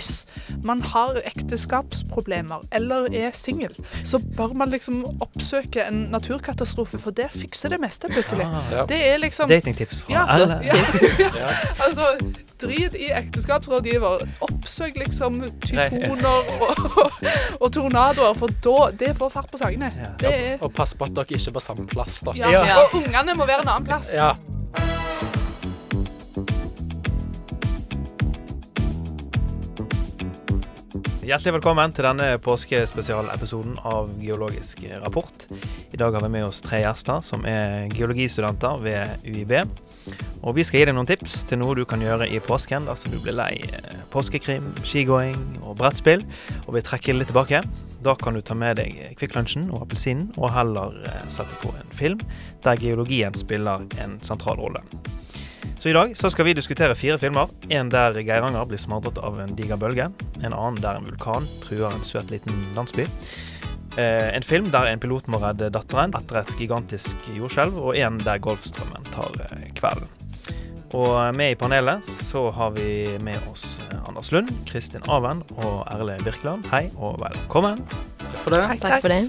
[0.00, 0.24] Hvis
[0.64, 7.26] man har ekteskapsproblemer eller er singel, så bør man liksom oppsøke en naturkatastrofe, for det
[7.34, 8.46] fikser det meste plutselig.
[8.72, 8.86] Ja.
[8.88, 10.56] Det er liksom Datingtips fra ja, alle.
[10.64, 10.78] ja,
[11.42, 11.50] ja.
[11.84, 12.06] Altså,
[12.62, 14.24] drit i ekteskapsrådgiver.
[14.48, 17.12] Oppsøk liksom tyfoner og,
[17.60, 19.92] og tornadoer, for da det får fart på sakene.
[20.00, 20.14] Ja.
[20.20, 22.36] Det er, Og pass på at dere ikke er på samme plass, da.
[22.40, 22.54] ja.
[22.56, 22.80] Ja.
[22.86, 24.14] Og ungene må være en annen plass.
[24.16, 24.32] Ja.
[31.30, 35.44] Hjertelig velkommen til denne påskespesialepisoden av Geologisk rapport.
[35.94, 39.52] I dag har vi med oss tre gjester som er geologistudenter ved UiB.
[40.42, 43.14] Og vi skal gi deg noen tips til noe du kan gjøre i påsken dersom
[43.14, 46.26] du blir lei eh, påskekrim, skigåing og brettspill
[46.64, 47.62] og vil trekke litt tilbake.
[48.02, 51.94] Da kan du ta med deg Kvikk og appelsinen og heller eh, sette på en
[51.94, 52.26] film
[52.66, 54.82] der geologien spiller en sentral rolle.
[55.80, 57.48] Så i dag så skal vi diskutere fire filmer.
[57.72, 60.10] En der Geiranger blir smadret av en diger bølge.
[60.44, 63.06] En annen der en vulkan truer en søt liten landsby.
[63.96, 67.80] Eh, en film der en pilot må redde datteren etter et gigantisk jordskjelv.
[67.80, 70.12] Og en der Golfstrømmen tar eh, kvelden.
[70.92, 75.86] Og med i panelet så har vi med oss eh, Anders Lund, Kristin Aven og
[75.88, 76.68] Erle Birkeland.
[76.74, 77.80] Hei og velkommen.
[78.20, 78.66] Takk For det.
[78.74, 79.24] Takk, Takk for det.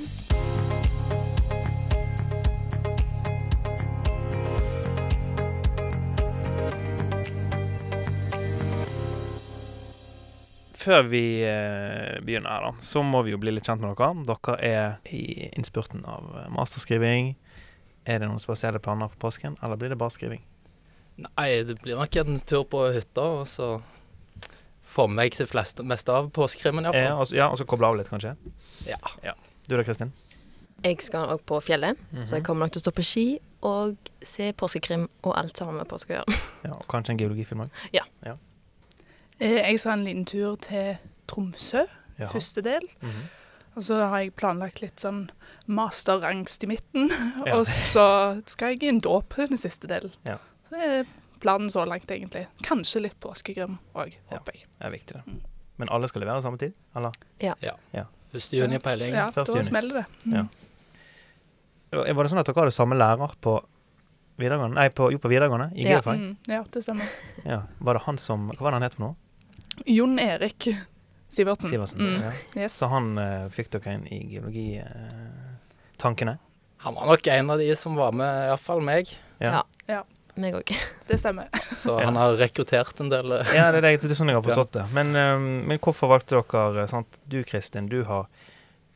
[10.81, 14.23] Før vi eh, begynner her, da, så må vi jo bli litt kjent med dere.
[14.25, 17.35] Dere er i innspurten av eh, masterskriving.
[18.09, 20.41] Er det noen spesielle planer for påsken, eller blir det bare skriving?
[21.21, 23.75] Nei, det blir nok en tur på hytta, og så
[24.91, 27.88] få med meg det fleste, meste av påskekrimmen, Ja, og så- ja, og så koble
[27.88, 28.33] av litt, kanskje?
[28.88, 28.97] Ja.
[29.67, 30.11] Du da, Kristin?
[30.83, 31.95] Jeg skal òg på fjellet,
[32.25, 32.45] så jeg Mhm.
[32.45, 36.09] kommer nok til å stå på ski og se påskekrim og alt sammen med påske
[36.17, 36.39] å gjøre.
[36.66, 37.69] Ja, og kanskje en geologifilm òg?
[37.93, 37.99] Eh,
[39.42, 40.97] Jeg skal en liten tur til
[41.28, 41.86] Tromsø,
[42.20, 42.28] Ja.
[42.30, 42.81] første del.
[43.02, 43.22] Mhm.
[43.78, 45.30] Og så har jeg planlagt litt sånn
[45.67, 47.09] masterangst i midten.
[47.47, 47.56] Ja.
[47.57, 50.12] Og så skal jeg i en dåp den siste delen.
[50.28, 50.38] Ja.
[50.68, 51.06] Så det er
[51.41, 52.46] planen så langt, egentlig.
[52.63, 54.38] Kanskje litt påskegrim òg, Ja.
[54.38, 54.66] håper jeg.
[54.78, 55.24] Det er viktig, det.
[55.25, 55.40] Mm.
[55.78, 56.74] Men alle skal levere samme tid?
[56.96, 57.12] Eller?
[57.40, 57.56] Ja.
[58.34, 58.53] 1.
[58.53, 59.07] juni på hele.
[59.09, 59.69] Ja, Første da juni.
[59.72, 60.06] smeller det.
[60.25, 60.34] Mm.
[60.35, 60.44] Ja.
[62.13, 63.57] Var det sånn at dere hadde samme lærer på
[64.40, 64.75] videregående?
[64.78, 65.72] Nei, på, jo, på videregående?
[65.75, 65.97] I Ja.
[65.97, 66.19] geofag?
[66.19, 67.07] Mm, ja, det stemmer.
[67.46, 67.63] Ja.
[67.81, 69.16] Var det han som Hva var det han het for noe?
[69.85, 70.67] Jon Erik
[71.31, 71.69] Sivertsen.
[71.69, 71.99] Sivertsen?
[71.99, 72.21] Mm.
[72.21, 72.31] Ja.
[72.63, 72.73] Yes.
[72.77, 76.37] Så han uh, fikk dere inn i geologitankene?
[76.77, 79.13] Han var nok en av de som var med, iallfall meg.
[79.39, 79.61] Ja.
[80.35, 80.71] Meg òg.
[81.07, 81.47] Det stemmer.
[81.75, 82.05] Så Ja.
[82.07, 84.45] han har rekruttert en del eh, Ja, det er, det, det er sånn jeg har
[84.47, 84.85] forstått det.
[84.95, 87.17] Men, um, men hvorfor valgte dere sant?
[87.27, 88.27] Du Kristin, du har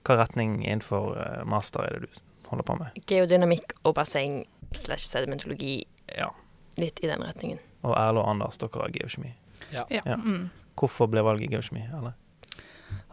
[0.06, 2.20] Hva retning innenfor eh, master er det du
[2.52, 3.00] holder på med?
[3.10, 4.44] Geodynamikk og basseng
[4.76, 5.84] slash sedimentologi,
[6.18, 6.30] Ja.
[6.78, 7.60] litt i den retningen.
[7.84, 9.32] Og Erle og Anders, dere har geokjemi.
[9.74, 9.86] Ja.
[9.90, 10.16] Ja.
[10.20, 10.50] Mm.
[10.76, 11.86] Hvorfor ble valget Gaushmi?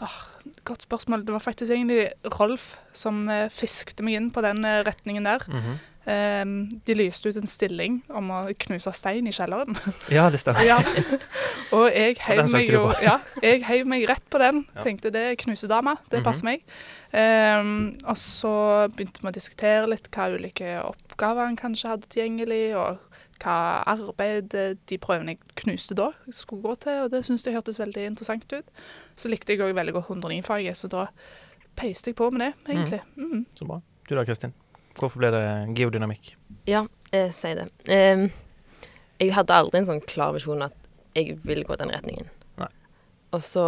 [0.02, 0.18] Ah,
[0.66, 1.22] Godt spørsmål.
[1.26, 2.08] Det var faktisk egentlig
[2.40, 5.44] Rolf som eh, fiskte meg inn på den eh, retningen der.
[5.48, 5.76] Mm -hmm.
[6.10, 6.44] eh,
[6.86, 9.76] de lyste ut en stilling om å knuse stein i kjelleren.
[10.10, 10.64] Ja, det stemmer.
[10.66, 10.78] ja.
[11.72, 14.66] Og jeg heiv meg jo ja, jeg heiv meg rett på den.
[14.74, 14.80] Ja.
[14.82, 16.24] Tenkte det er knusedama, det Mhm.
[16.24, 16.60] passer meg.
[17.12, 22.76] Um, og så begynte vi å diskutere litt hva ulike oppgaver han kanskje hadde tilgjengelig,
[22.76, 22.98] og
[23.42, 24.54] hva arbeid
[24.88, 27.04] de prøvene jeg knuste da, skulle gå til.
[27.04, 28.84] Og det syntes jeg hørtes veldig interessant ut.
[29.18, 31.06] Så likte jeg òg veldig godt 109-faget, så da
[31.78, 33.00] peiste jeg på med det, egentlig.
[33.16, 33.46] Mm.
[33.56, 33.80] Så bra.
[34.08, 34.54] Du da, Kristin?
[34.98, 35.44] Hvorfor ble det
[35.78, 36.34] geodynamikk?
[36.68, 37.68] Ja, jeg sier det.
[37.88, 38.28] Um,
[39.22, 40.76] jeg hadde aldri en sånn klar visjon at
[41.16, 42.28] jeg ville gå den retningen.
[42.60, 42.68] Nei.
[43.32, 43.64] Og så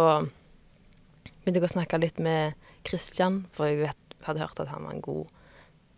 [1.43, 4.95] begynte jeg å snakke litt med Kristian, for jeg vet, hadde hørt at han var
[4.95, 5.31] en god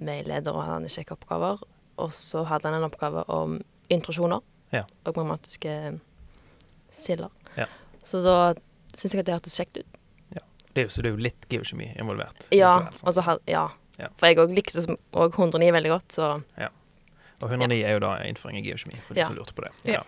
[0.04, 1.64] veileder og hadde kjekke oppgaver.
[1.98, 3.60] Og så hadde han en oppgave om
[3.90, 4.42] introsjoner
[4.74, 4.84] Ja.
[5.06, 6.00] og grammatiske
[6.92, 7.30] silder.
[7.58, 7.66] Ja.
[8.04, 8.54] Så da
[8.98, 9.94] syns jeg at det hørtes kjekt ut.
[10.78, 12.44] Det er jo, så det er jo litt geokjemi involvert.
[12.54, 13.64] Ja, likevel, og så had, ja.
[13.98, 14.10] Ja.
[14.20, 16.44] For jeg òg likte som- og 109 veldig godt, så
[17.42, 19.26] Og 109 er jo da innføring i geokjemi, for de Ja.
[19.28, 19.72] som lurte på det.
[19.86, 20.04] Ja.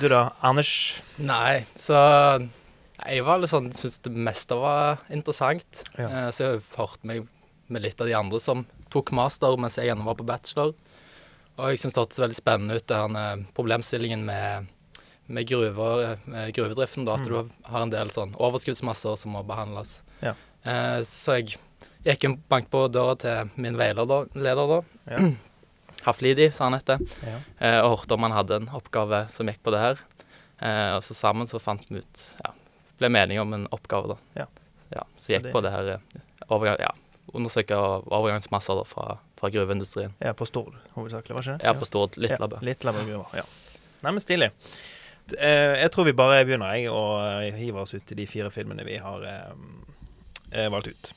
[0.00, 1.02] Du da, Anders?
[1.18, 2.50] Nei, så
[3.06, 5.84] jeg var litt sånn syntes det meste var interessant.
[5.98, 6.08] Ja.
[6.08, 7.26] Eh, Så jeg har hørt meg
[7.68, 10.74] med litt av de andre som tok master mens jeg ennå var på bachelor.
[11.58, 14.68] Og jeg syns det hørtes veldig spennende ut, den problemstillingen med,
[15.26, 17.04] med gruver, med gruvedriften.
[17.04, 17.28] da, At Mm.
[17.28, 20.02] du har en del sånn overskuddsmasser som må behandles.
[20.22, 20.34] Ja.
[20.64, 21.56] Eh, Så jeg
[22.04, 24.82] gikk en bank på døra til min veileder leder da.
[25.10, 25.18] Ja.
[26.06, 27.40] Haflidi, sa han etter Ja.
[27.60, 29.98] eh, og hørte om han hadde en oppgave som gikk på det her.
[30.60, 32.52] Eh, og så sammen så fant vi ut ja,
[32.98, 34.16] Ble mening om en oppgave, da.
[34.36, 34.46] Ja.
[34.94, 36.20] Ja, så Så gikk det- på det her eh,
[36.50, 36.90] overgang, ja,
[37.34, 37.76] Undersøke
[38.08, 40.14] overgangsmasser da fra, fra gruveindustrien.
[40.18, 41.66] Ja, på Stord hovedsakelig, var ikke det?
[41.68, 42.58] Ja, på Stord, litt Ja, labbe.
[42.66, 43.44] Litt labbe gruver, ja.
[44.02, 44.50] Nei, men stilig.
[45.38, 48.50] Eh, jeg tror vi bare begynner, jeg, og eh, hiver oss ut i de fire
[48.54, 49.54] filmene vi har eh,
[50.52, 51.14] eh, valgt ut.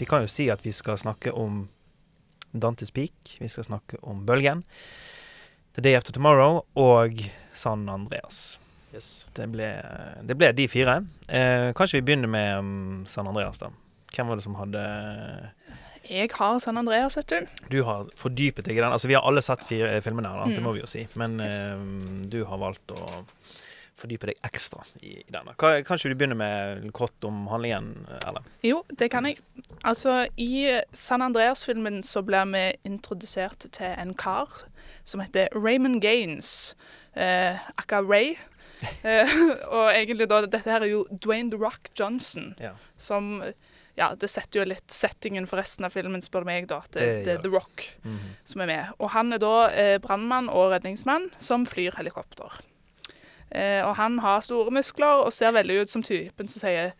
[0.00, 1.66] Vi kan jo si at vi skal snakke om
[2.56, 4.62] Dantes Peak, vi skal snakke om Bølgen,
[5.80, 7.22] The Day After Tomorrow og
[7.56, 8.58] San Andreas.
[8.92, 9.26] Yes.
[9.32, 9.68] Det ble,
[10.28, 10.98] det ble de fire.
[11.30, 13.70] Eh, kanskje vi begynner med um, San Andreas, da.
[14.12, 14.82] Hvem var det som hadde
[16.10, 17.46] Jeg har San Andreas, vet du.
[17.70, 18.92] Du har fordypet deg i den.
[18.92, 20.50] Altså, vi har alle sett fire eh, filmene her, da.
[20.52, 20.66] det Mm.
[20.68, 21.06] må vi jo si.
[21.16, 21.70] Men Yes.
[21.70, 23.24] eh, du har valgt å
[24.00, 25.54] fordype deg ekstra i, i denne.
[25.60, 28.46] Ka- Kanskje du begynner med kort om handlingen, Erlend?
[28.64, 29.38] Jo, det kan jeg.
[29.84, 34.48] Altså, i San Andreas-filmen så blir vi introdusert til en kar
[35.04, 36.74] som heter Raymond Gaines.
[37.16, 38.36] Eh, aka Ray.
[39.04, 39.28] Eh,
[39.68, 42.70] og egentlig da, dette her er jo Dwayne The Rock Johnson, Ja.
[42.96, 43.42] som
[43.98, 46.78] Ja, det setter jo litt settingen for resten av filmen, spør du meg, da.
[46.90, 48.30] Det, Det det er The Rock Mhm.
[48.44, 48.86] som er med.
[48.98, 52.48] Og han er da eh, brannmann og redningsmann som flyr helikopter.
[53.52, 56.92] Eh, og han har store muskler og ser veldig ut som typen som sier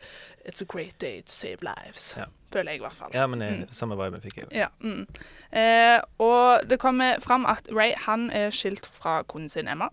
[0.49, 2.15] It's a great day to save lives.
[2.17, 2.25] Ja.
[2.53, 3.11] Føler jeg i hvert fall.
[3.15, 3.69] Ja, men Mm.
[3.73, 4.59] samme vibe fikk jeg jo.
[4.59, 5.07] Ja, mm.
[5.53, 9.89] eh, og det kommer fram at Ray han er skilt fra konen sin Emma,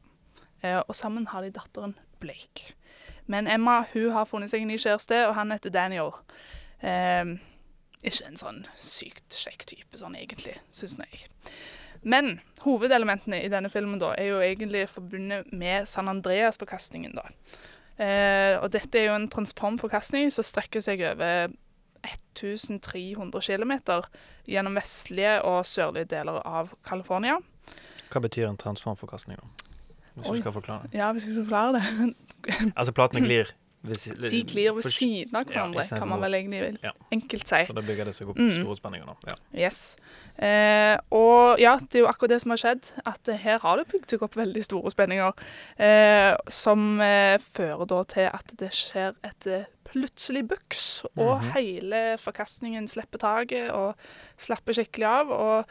[0.63, 2.74] eh, og sammen har de datteren Blake.
[3.27, 6.12] Men Emma hun har funnet seg en ny kjæreste, og han heter Daniel.
[6.81, 7.25] Eh,
[8.04, 11.27] ikke en sånn sykt kjekk type sånn egentlig, syns jeg.
[12.01, 17.15] Men hovedelementene i denne filmen da er jo egentlig forbundet med San Andreas-forkastningen.
[17.17, 17.27] da.
[17.97, 21.49] Eh, og dette er jo en transformforkastning som strekker seg over
[22.05, 23.73] 1300 km
[24.47, 27.39] gjennom vestlige og sørlige deler av California.
[28.11, 29.73] Hva betyr en transformforkastning, da?
[30.17, 30.38] Hvis Oi.
[30.38, 30.97] du skal forklare det.
[30.97, 32.15] Ja, hvis jeg skal forklare det.
[32.79, 33.51] Altså, platene glir
[33.87, 36.91] De glir ved siden av hverandre, ja, kan man vel egentlig Ja.
[37.11, 37.63] enkelt si.
[37.65, 38.51] Så da bygger det seg opp Mm.
[38.51, 39.15] store spenninger, da.
[39.27, 39.35] Ja.
[39.65, 39.95] Yes.
[40.37, 42.91] Eh, og ja, det er jo akkurat det som har skjedd.
[43.05, 45.33] At eh, her har det bygd seg opp veldig store spenninger.
[45.79, 51.51] Eh, som eh, fører da til at det skjer et eh, plutselig buks, og Mhm.
[51.53, 53.95] hele forkastningen slipper taket og
[54.37, 55.31] slapper skikkelig av.
[55.31, 55.65] Og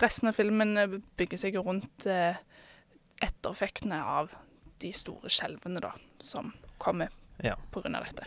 [0.00, 0.86] resten av filmen eh,
[1.18, 2.06] bygger seg rundt
[3.22, 4.30] ettereffektene av
[4.80, 5.92] de store skjelvene da,
[6.22, 7.08] som kommer
[7.44, 7.54] Ja.
[7.74, 8.26] av dette.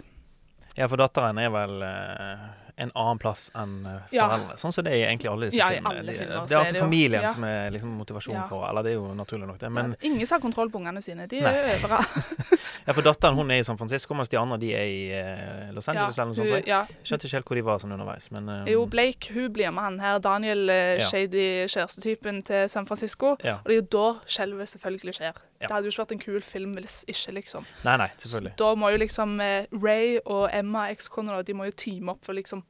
[0.77, 2.49] ja, for datteren er vel eh,
[2.81, 4.15] en annen plass enn foreldre.
[4.15, 4.27] Ja.
[4.31, 4.55] foreldre.
[4.57, 5.99] Sånn som det er i egentlig alle disse Ja, filmene.
[5.99, 7.27] alle filmer det er alltid familien ja.
[7.33, 8.45] som er liksom motivasjon Ja.
[8.49, 9.69] for Eller det er jo naturlig nok, det.
[9.69, 11.27] Men Ja, ingen som har kontroll på ungene sine.
[11.27, 12.15] De er overalt.
[12.87, 15.71] ja, for datteren hun er i San Francisco, mens de andre de er i eh,
[15.75, 16.67] Los Angeles eller noe sånt.
[16.67, 19.69] ja, Skjønte ikke helt hvor de var sånn underveis, men eh, Jo, Blake hun blir
[19.75, 21.05] med han her, Daniel, eh, Ja.
[21.11, 23.35] shady kjærestetypen til San Francisco.
[23.43, 23.59] ja.
[23.59, 25.33] Og det er jo da skjelvet selvfølgelig skjer.
[25.61, 25.67] Ja.
[25.67, 27.63] Det hadde jo ikke vært en kul film hvis ikke, liksom.
[27.85, 28.53] Nei, nei, selvfølgelig.
[28.57, 32.23] Så Da må jo liksom eh, Ray og Emma, ekskona, de må jo teame opp
[32.25, 32.61] for liksom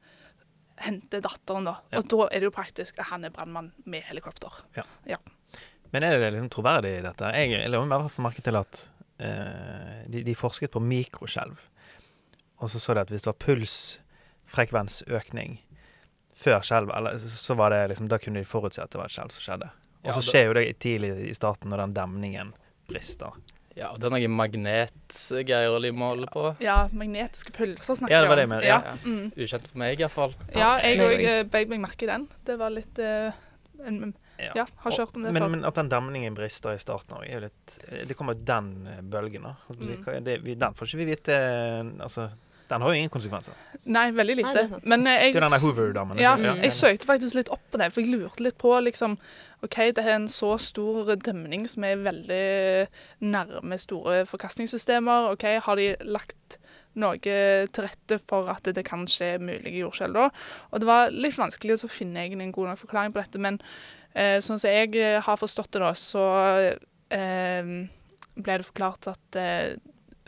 [0.82, 1.74] hente datteren, da.
[1.92, 1.98] Ja.
[2.00, 4.52] Og da er det jo praktisk at han er brannmann med helikopter.
[4.76, 4.84] Ja.
[5.92, 7.24] Men er det liksom troverdig, i dette?
[7.36, 8.72] Jeg, jeg i hvert fall merke til at
[9.22, 11.56] eh, de, de forsket på mikroskjelv.
[12.62, 15.50] Og så så de at hvis det var pulsfrekvensøkning
[16.42, 19.12] før skjelv, eller så- var det liksom Da kunne de forutse at det var et
[19.12, 19.70] skjelv som skjedde.
[20.04, 22.52] Og så skjer jo det tidlig i starten når den demningen
[22.88, 23.36] brister.
[23.76, 26.42] Ja, og det er noen magnetgreier de måler på.
[26.60, 28.50] Ja, magnetiske pulser snakker Ja, det var det om.
[28.50, 28.96] jeg mener, Ja, ja.
[29.04, 29.32] mm.
[29.36, 30.34] Ukjent for meg, iallfall.
[30.54, 32.28] ja jeg òg jeg- bøyde meg merke i den.
[32.44, 33.32] Det var litt uh,
[33.86, 35.48] en, Ja, har ikke hørt om det men, før.
[35.50, 38.86] men at den demningen brister i starten òg, er jo litt eh, Det kommer den
[38.90, 39.54] eh, bølgen, da.
[39.70, 40.24] Mm.
[40.24, 42.28] Det, vi, den får ikke vi vite eh, Altså,
[42.72, 43.56] den har jo ingen konsekvenser.
[43.84, 44.52] Nei, veldig lite.
[44.56, 44.70] er.
[44.88, 46.20] Men eh, jeg Det er den der Hoover-damen.
[46.20, 46.54] Ja, ikke?
[46.64, 49.18] jeg søkte faktisk litt opp på det, for jeg lurte litt på liksom
[49.62, 52.46] OK, det er en så stor demning som er veldig
[53.22, 55.30] nærme store forkastningssystemer.
[55.36, 56.58] OK, har de lagt
[56.98, 60.26] noe til rette for at det kan skje mulige jordskjelv da?
[60.72, 63.60] Og det var litt vanskelig å finne en god nok forklaring på dette, men
[64.16, 66.26] eh, sånn som jeg eh, har forstått det, da, så
[67.12, 67.72] eh,
[68.34, 69.74] ble det forklart at eh,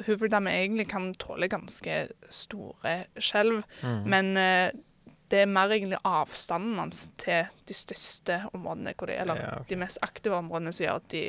[0.06, 3.62] Hooverdammen egentlig kan tåle ganske store skjelv.
[3.82, 4.02] Mm.
[4.10, 4.72] Men eh,
[5.30, 9.68] det er mer egentlig avstanden hans til de største områdene, de, eller Ja, okay.
[9.70, 11.22] de mest aktive områdene, som gjør at de,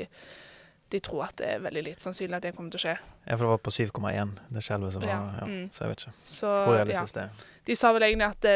[0.91, 2.97] de tror at det er veldig lite sannsynlig at det kommer til å skje.
[3.25, 5.69] Ja, for det var på 7,1, det skjelvet som var Ja, ja, mm.
[5.73, 7.47] Så jeg vet ikke Så hvor ja, realistisk det er.
[7.65, 8.55] de sa vel egentlig at det,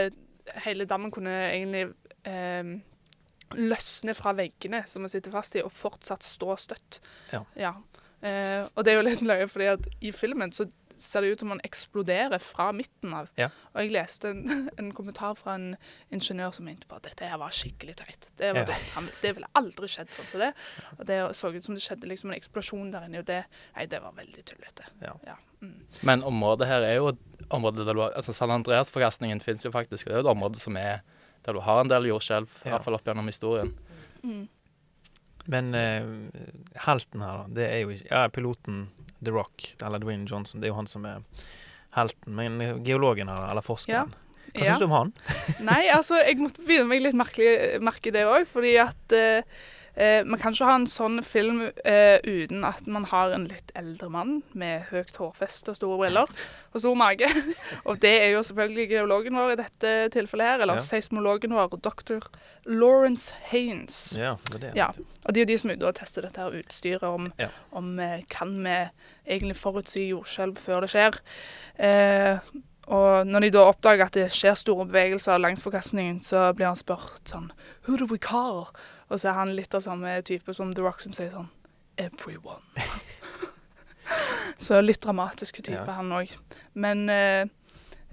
[0.66, 1.88] hele dammen kunne egentlig
[2.30, 2.76] eh,
[3.58, 7.00] løsne fra veggene som man sitter fast i, og fortsatt stå støtt.
[7.34, 7.44] Ja.
[7.58, 7.74] Ja.
[8.22, 10.66] Eh, og det er jo litt løye, fordi at i filmen så
[11.00, 13.30] ser det ut som man eksploderer fra midten av.
[13.40, 13.46] Ja.
[13.72, 14.42] Og jeg leste en,
[14.82, 15.78] en kommentar fra en
[16.12, 18.28] ingeniør som mente på at dette her var skikkelig teit.
[18.36, 18.76] Det, var Ja.
[18.98, 20.50] Han- det ville aldri skjedd sånn som det.
[20.98, 23.46] Og det så ut som det skjedde liksom en eksplosjon der inne, og det,
[23.78, 24.90] nei, det var veldig tullete.
[25.02, 25.38] Ja.
[25.64, 25.78] Mm.
[26.04, 29.72] Men området her er jo et område der du har Altså San Andreas-forkastningen fins jo
[29.72, 31.00] faktisk, og det er jo et område som er
[31.48, 32.76] der du har en del jordskjelv, i Ja.
[32.76, 33.72] hvert fall opp gjennom historien.
[34.24, 34.50] Mm.
[35.50, 36.32] Men uh,
[36.86, 38.84] helten her, da, det er jo ikke Ja, piloten
[39.24, 41.24] The Rock, eller Dwayne Johnson, det er jo han som er
[41.98, 42.36] helten.
[42.38, 44.72] Men geologen her, eller forskeren, hva Ja.
[44.72, 45.12] syns du om han?
[45.66, 49.44] Nei, altså, jeg måtte begynne meg litt merke i det òg, fordi at eh,
[50.00, 53.72] eh, man kan ikke ha en sånn film eh, uten at man har en litt
[53.78, 56.32] eldre mann med høyt hårfeste og store briller
[56.74, 57.28] og stor mage.
[57.86, 60.86] og det er jo selvfølgelig geologen vår i dette tilfellet her, eller Ja.
[60.88, 62.24] seismologen vår, dr.
[62.70, 64.00] Lawrence Haines.
[64.18, 64.72] Ja, det er det.
[64.78, 64.88] Ja,
[65.26, 67.48] og de er de som er ute og tester dette her utstyret, om, Ja.
[67.72, 68.78] om eh, kan vi
[69.30, 71.20] egentlig forutsi jordskjelv før det skjer.
[71.80, 72.38] Eh,
[72.90, 76.76] og når de da oppdager at det skjer store bevegelser langs forkastningen, så blir han
[76.80, 77.52] spurt sånn
[77.88, 78.68] Who do we call?
[79.10, 81.50] Og så er han litt av samme type som The Rock, som sier sånn
[81.98, 82.62] Everyone.
[84.58, 85.86] så litt dramatisk type, Ja.
[86.00, 86.32] han òg.
[86.74, 87.46] Men eh,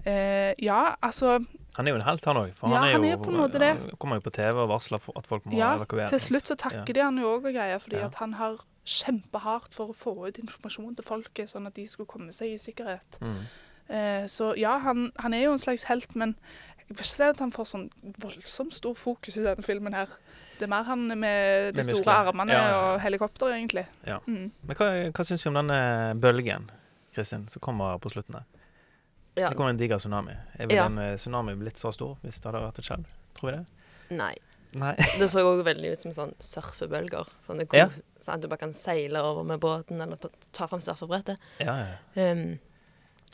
[0.04, 1.38] eh, ja, altså
[1.76, 2.52] Han er jo en helt, han òg.
[2.56, 3.72] For Ja, han er han jo, er på en måte det.
[3.76, 6.08] Han kommer jo på TV og varsler at folk må Ja, evakuere.
[6.08, 6.92] Til slutt så takker Ja.
[6.92, 8.06] de han jo òg og greier, fordi Ja.
[8.06, 8.56] at han har
[8.86, 12.56] kjempehardt for å få ut informasjon til folket, sånn at de skulle komme seg i
[12.58, 13.18] sikkerhet.
[13.20, 13.46] Mm.
[13.88, 16.34] Eh, så ja, han, han er jo en slags helt, men
[16.78, 17.86] jeg vil ikke si at han får sånn
[18.22, 20.08] voldsomt stor fokus i denne filmen her.
[20.56, 23.86] Det er mer han med de Med store armene Ja, og helikopter, egentlig.
[24.06, 24.18] Ja.
[24.26, 24.50] Mm.
[24.62, 25.78] Men hva, hva syns du om denne
[26.22, 26.70] bølgen,
[27.14, 28.46] Kristin, som kommer på slutten der?
[29.36, 29.50] Ja.
[29.50, 30.32] Det kommer en diger tsunami.
[30.56, 30.86] Er vel Ja.
[30.88, 33.10] en eh, tsunami blitt så stor hvis det hadde vært et skjelv?
[33.36, 33.64] Tror vi det?
[34.16, 34.34] Nei.
[34.80, 34.94] Nei.
[35.20, 37.28] Det så òg veldig ut som sånn surfebølger.
[37.46, 37.88] Sånn, det kom, Ja.
[38.24, 40.16] sånn at du bare kan seile over med båten eller
[40.56, 41.36] ta fram surfebrettet.
[41.60, 42.32] Ja, ja, ja.
[42.32, 42.58] Um,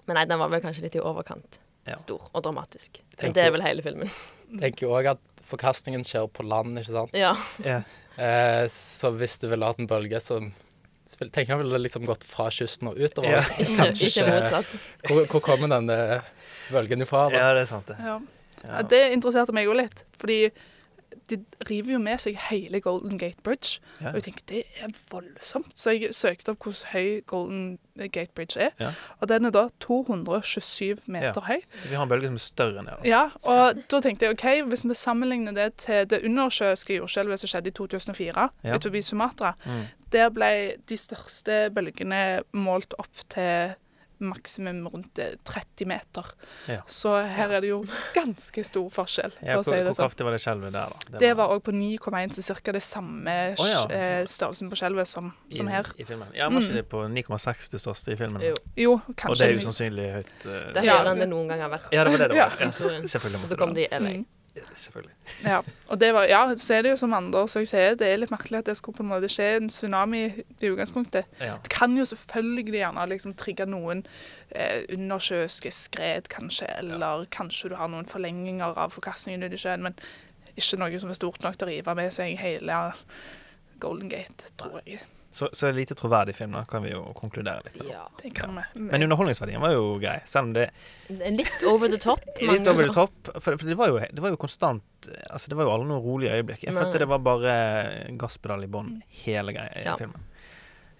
[0.06, 1.96] men nei, den var vel kanskje litt i overkant Ja.
[1.98, 3.00] stor og dramatisk.
[3.18, 4.10] Tenker det er vel hele filmen.
[4.62, 7.16] Tenker jo òg at forkastningen skjer på land, ikke sant.
[7.18, 7.32] Ja.
[7.64, 7.82] Yeah.
[8.16, 10.38] Eh, så hvis du ville hatt en bølge, så
[11.18, 13.38] tenker jeg ville liksom gått fra kysten og utover.
[13.38, 13.42] Ja.
[13.56, 14.76] Ikke, Kanskje ikke ikke motsatt.
[15.08, 15.98] hvor, hvor kommer denne
[16.72, 17.26] bølgen ifra?
[17.32, 17.40] Da?
[17.40, 17.98] ja, det er sant, det.
[18.00, 18.18] Ja.
[18.62, 18.68] Ja.
[18.76, 20.44] Ja, det interesserte meg jo litt, fordi
[21.30, 23.80] de river jo med seg hele Golden Gate Bridge.
[24.00, 24.08] Ja.
[24.08, 25.72] Og jeg tenkte det er voldsomt.
[25.76, 27.78] Så jeg søkte opp hvor høy Golden
[28.12, 28.70] Gate Bridge er.
[28.80, 28.92] Ja.
[29.20, 31.40] Og den er da 227 meter Ja.
[31.54, 31.60] høy.
[31.82, 32.98] Så vi har en bølge som er større enn det.
[33.08, 37.48] Ja, og da tenkte jeg OK, hvis vi sammenligner det til det undersjøiske jordskjelvet som
[37.48, 38.74] skjedde i 2004 Ja.
[38.76, 39.84] utenfor Sumatra, Mm.
[40.12, 43.74] der ble de største bølgene målt opp til
[44.22, 46.26] maksimum rundt eh, 30 meter.
[46.68, 46.80] Ja.
[46.86, 47.80] Så her er det jo
[48.14, 50.04] ganske stor forskjell, for Ja, å hvor, si det hvor sånn.
[50.08, 51.18] kraftig var det skjelvet der, da?
[51.22, 52.72] Det var òg på 9,1, så ca.
[52.72, 53.82] det samme oh, ja.
[53.90, 55.90] eh, størrelsen på skjelvet som, som her.
[55.98, 56.28] I filmen.
[56.34, 56.76] Ja, Var ikke Mm.
[56.80, 58.42] det på 9,6 det største i filmen?
[58.42, 58.54] Jo.
[58.76, 58.92] Jo,
[59.28, 60.32] Og det er usannsynlig høyt.
[60.46, 60.98] Uh, Det er Ja.
[61.00, 61.90] høyere enn det noen gang har vært.
[61.92, 62.56] Ja, det var det det var.
[62.60, 64.12] Selvfølgelig Og måtte så kom det de i LA.
[64.22, 64.26] Mm.
[64.52, 65.14] Selvfølgelig.
[65.44, 68.18] Ja, og det var, ja, så er det jo som andre òg sier, det er
[68.20, 71.28] litt merkelig at det skulle på en måte skje en tsunami i utgangspunktet.
[71.40, 71.54] Ja.
[71.64, 74.04] Det kan jo selvfølgelig gjerne liksom trigge noen
[74.50, 79.88] eh, undersjøiske skred, kanskje, eller kanskje du har noen forlenginger av forkastningen ute i sjøen,
[79.88, 79.96] men
[80.52, 82.82] ikke noe som er stort nok til å rive med seg hele
[83.80, 85.00] Golden Gate, tror jeg.
[85.32, 87.88] Så, så er det lite troverdig film, da, kan vi jo konkludere litt med.
[87.88, 88.02] Ja.
[88.20, 88.82] Det kan vi.
[88.84, 90.66] Men underholdningsverdien var jo grei, selv om det
[91.08, 92.20] Litt over the top.
[92.50, 93.30] litt over the top.
[93.40, 94.84] For, for det, var jo, det var jo konstant
[95.32, 96.66] Altså Det var jo aldri noen rolige øyeblikk.
[96.68, 97.54] Jeg følte det var bare
[98.20, 98.92] gasspedal i bånn
[99.24, 99.96] hele greia i Ja.
[99.98, 100.28] filmen.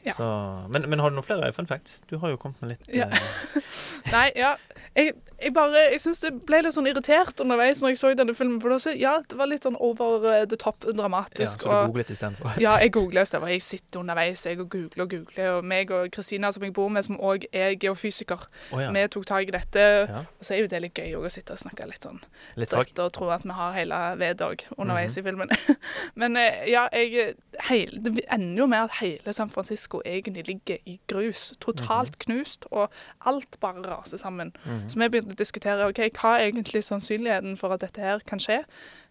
[0.05, 0.13] Ja.
[0.17, 0.27] Så,
[0.75, 2.01] men, men har du noen flere fun facts?
[2.11, 3.07] Du har jo kommet med litt Ja.
[3.07, 3.63] eh,
[4.13, 4.57] Nei, ja.
[4.97, 8.35] Jeg, jeg bare Jeg syns det ble litt sånn irritert underveis når jeg så denne
[8.35, 8.59] filmen.
[8.61, 11.47] For da så, ja, det var litt sånn over eh, the top ja.
[11.47, 12.59] Så du og googlet istedenfor?
[12.61, 13.53] ja, jeg googler istedenfor.
[13.55, 15.51] Jeg sitter underveis jeg og googler og googler.
[15.61, 18.43] Og meg og Kristina, som jeg bor med, som òg er geofysiker,
[18.73, 18.91] oh, ja.
[18.95, 19.87] vi tok tak i dette.
[20.11, 22.19] Og så er jo det litt gøy å sitte og snakke litt sånn
[22.59, 25.21] Litt dritt og tro at vi har hele vedet òg underveis Mhm.
[25.21, 25.49] i filmen.
[26.21, 30.77] Men eh, ja, jeg heil, Det ender jo med at hele San Francisco egentlig ligger
[30.87, 31.53] i grus.
[31.61, 32.91] Totalt knust, og
[33.27, 34.53] alt bare raser sammen.
[34.65, 34.89] Mhm.
[34.89, 38.39] Så vi begynte å diskutere ok, hva er egentlig sannsynligheten for at dette her kan
[38.39, 38.65] skje.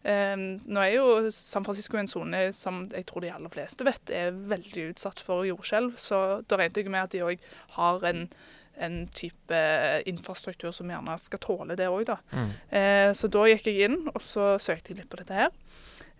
[0.03, 4.09] Um, nå er jo San Francisco en sone som jeg tror de aller fleste vet
[4.09, 5.93] er veldig utsatt for jordskjelv.
[6.01, 7.37] Så da regnet jeg med at de òg
[7.77, 8.25] har en,
[8.81, 9.61] en type
[10.09, 12.17] infrastruktur som gjerne skal tåle det òg, da.
[12.33, 12.51] Mm.
[12.73, 15.53] Uh, så da gikk jeg inn og så søkte jeg litt på dette her.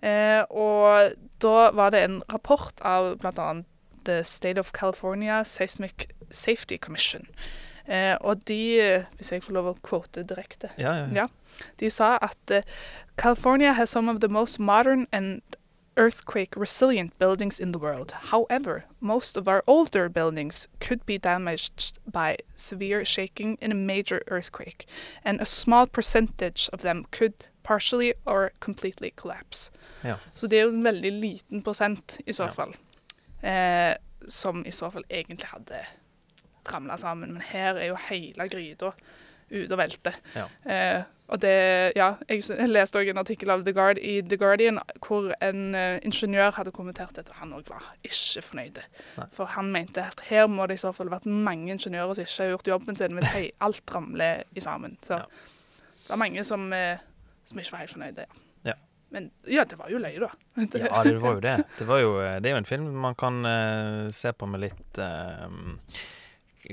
[0.02, 3.64] Eh, og da var det en rapport av bl.a.
[4.04, 7.28] The State of California Seismic Safety Commission.
[7.86, 11.08] Eh, og de, hvis jeg får lov å quote direkte Ja, ja.
[11.14, 11.28] Ja.
[11.82, 12.66] De sa at eh,
[13.18, 15.42] California has some of the most modern and
[15.98, 18.12] earthquake resilient buildings in the world.
[18.32, 24.22] However, most of our older buildings could be damaged by severe shaking in a major
[24.28, 24.86] earthquake,
[25.26, 29.72] and a small percentage of them could partially or completely collapse.
[30.04, 30.16] Ja.
[30.34, 32.52] Så det er jo en veldig liten prosent i så Ja.
[32.52, 32.74] fall,
[33.44, 33.96] eh,
[34.28, 35.86] som i så fall egentlig hadde
[36.72, 37.34] ramla sammen.
[37.34, 38.92] Men her er jo hele gryta
[39.52, 40.14] ute og velter.
[40.36, 40.46] Ja.
[40.66, 44.80] Eh, og det Ja, jeg, leste òg en artikkel av The Guard, i The Guardian
[45.00, 48.80] hvor en uh, ingeniør hadde kommentert dette, og han òg var ikke fornøyd.
[49.18, 49.26] Nei.
[49.32, 52.44] For han mente at her må det i så fall vært mange ingeniører som ikke
[52.44, 54.98] har gjort jobben sin hvis hei, alt ramler i sammen.
[55.02, 55.26] Så Ja.
[56.08, 56.98] det er mange som, eh,
[57.52, 58.26] som ikke var helt fornøyde.
[58.68, 58.74] Ja.
[59.12, 60.32] Men ja, det var jo løye, da.
[60.56, 61.58] Ja, det var jo det.
[61.78, 65.00] Det, var jo, det er jo en film man kan uh, se på med litt
[65.04, 65.52] uh,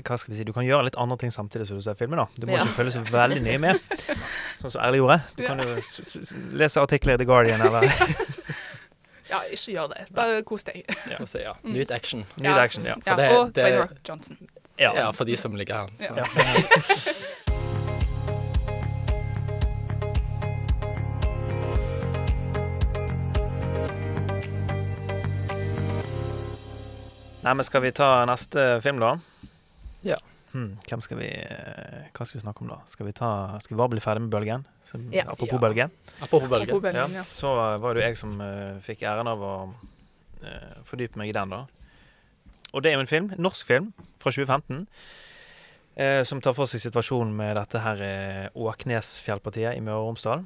[0.05, 2.21] Hva skal vi si Du kan gjøre litt andre ting samtidig som du ser filmen.
[2.21, 2.61] da Du må Ja.
[2.63, 3.79] ikke følge så veldig nøye med,
[4.61, 5.17] sånn som Erle gjorde.
[5.35, 7.89] Du kan jo s- s- lese artikler i The Guardian eller
[9.29, 10.05] Ja, ikke gjør det.
[10.15, 10.79] Bare kos deg.
[11.11, 11.73] ja, så, ja, Mm.
[11.75, 12.23] Nyt action.
[12.41, 12.85] Nyt Action.
[12.87, 12.95] Ja.
[13.05, 14.37] Ja, det- og det- Dwayne Rock Johnson.
[14.79, 14.93] ja.
[14.95, 15.89] Ja, for de som ligger her.
[15.99, 16.25] Ja.
[27.49, 29.15] Nei, men skal vi ta neste film, da?
[30.05, 30.19] Ja.
[30.51, 32.77] Hmm, hvem skal vi eh, Hva skal vi snakke om da?
[32.89, 33.29] Skal vi, ta,
[33.61, 34.67] skal vi bare bli ferdig med Bølgen?
[34.85, 35.23] Som, Ja.
[35.33, 35.61] Apropos Ja.
[35.63, 35.95] Bølgen.
[36.21, 36.69] Apropos bølgen.
[36.75, 37.23] Apropos Ja, ja.
[37.25, 41.35] så var det jo jeg som uh, fikk æren av å uh, fordype meg i
[41.37, 41.63] den, da.
[42.73, 43.89] Og det er jo en film, norsk film
[44.21, 44.85] fra 2015,
[45.97, 50.43] eh, som tar for seg situasjonen med dette her eh, Åknesfjellpartiet i Møre og Romsdal.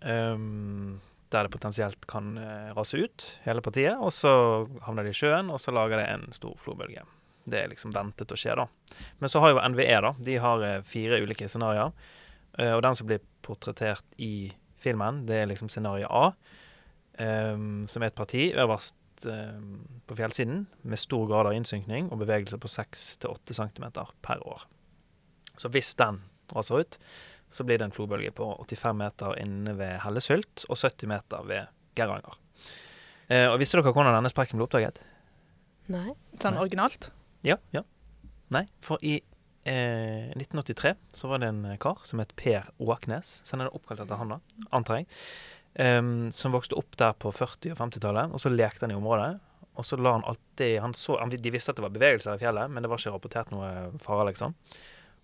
[0.00, 0.96] Um,
[1.32, 4.30] der det potensielt kan eh, rase ut, hele partiet, og så
[4.86, 7.04] havner det i sjøen, og så lager det en stor flodbølge.
[7.48, 8.66] Det er liksom ventet å skje, da.
[9.20, 10.14] Men så har jo NVE, da.
[10.24, 11.92] De har eh, fire ulike scenarioer.
[12.58, 16.30] Eh, og den som blir portrettert i filmen, det er liksom scenario A,
[17.18, 22.22] um, som er et parti øverst um, på fjellsiden med stor grad av innsynkning og
[22.22, 23.88] bevegelse på 6-8 cm
[24.22, 24.68] per år.
[25.58, 26.22] Så hvis den
[26.54, 26.98] raser ut,
[27.48, 31.70] så blir det en flodbølge på 85 meter inne ved Hellesylt og 70 meter ved
[31.98, 32.36] Geiranger.
[33.28, 35.02] Eh, og visste dere hvordan denne sprekken ble oppdaget?
[35.92, 36.12] Nei.
[36.40, 36.64] Sånn Nei.
[36.64, 37.10] originalt.
[37.46, 37.84] Ja, ja.
[38.52, 39.18] Nei, for i
[39.68, 44.00] eh, 1983 så var det en kar som het Per Åknes, så han er oppkalt
[44.04, 45.08] etter han da, antar jeg,
[45.78, 49.36] Um, som vokste opp der på 40- og 50-tallet, og så lekte han i området.
[49.78, 52.40] Og så la han alltid han så, han, De visste at det var bevegelser i
[52.40, 53.68] fjellet, men det var ikke rapportert noe
[54.02, 54.56] fare, liksom.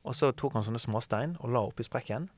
[0.05, 2.29] Og så tok han sånne småstein og la oppi sprekken.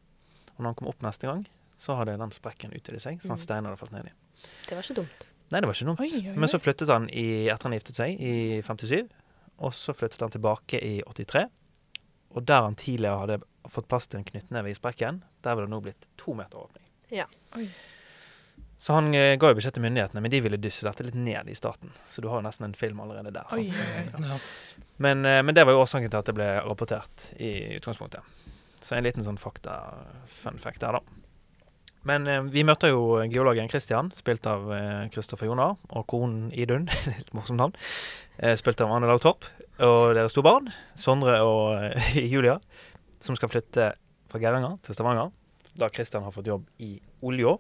[0.57, 3.41] Og når han kom opp neste gang, så hadde den sprekken utvidet seg, sånn at
[3.43, 3.47] Mm.
[3.47, 4.13] steinen hadde falt ned i.
[4.69, 5.27] Det var ikke dumt.
[5.51, 6.01] Nei, det var ikke dumt.
[6.01, 9.09] Oi, oi, Men så flyttet han i, etter han giftet seg, i 57.
[9.59, 11.49] Og så flyttet han tilbake i 83.
[12.37, 15.71] Og der han tidligere hadde fått plass til en knyttneve i sprekken, der var det
[15.71, 16.83] nå blitt to meter åpning.
[17.11, 17.27] Ja.
[17.57, 17.69] Oi.
[18.79, 21.49] Så han eh, ga jo beskjed til myndighetene, men de ville dysse dette litt ned
[21.49, 21.93] i starten.
[22.09, 23.47] Så du har jo nesten en film allerede der.
[23.57, 23.71] Oi.
[23.73, 24.41] Ja.
[25.03, 28.35] Men, eh, men det var jo årsaken til at det ble rapportert i utgangspunktet.
[28.85, 29.79] Så en liten sånn fakta,
[30.31, 31.23] fun fact der, da.
[32.07, 36.87] Men eh, vi møter jo geologen Christian, spilt av eh, Kristoffer Jonar, og konen Idun,
[37.11, 37.79] litt morsomt navn,
[38.39, 39.49] eh, spilt av Anne Dahl Torp,
[39.83, 42.61] og deres to barn, Sondre og eh, Julia,
[43.23, 43.91] som skal flytte
[44.31, 45.33] fra Geiranger til Stavanger,
[45.77, 46.95] da Christian har fått jobb i
[47.27, 47.57] olja.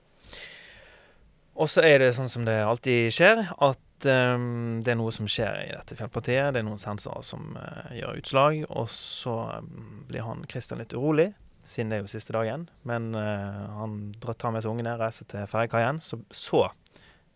[1.56, 5.28] Og så er det sånn som det alltid skjer, at um, det er noe som
[5.30, 6.52] skjer i dette fjellpartiet.
[6.52, 10.92] Det er noen sensorer som uh, gjør utslag, og så um, blir han Kristian litt
[10.92, 11.30] urolig,
[11.66, 12.68] siden det er jo siste dagen.
[12.88, 16.02] Men uh, han tar med seg ungene, reiser til ferjekaien.
[16.04, 16.66] Så, så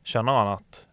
[0.05, 0.85] skjønner han at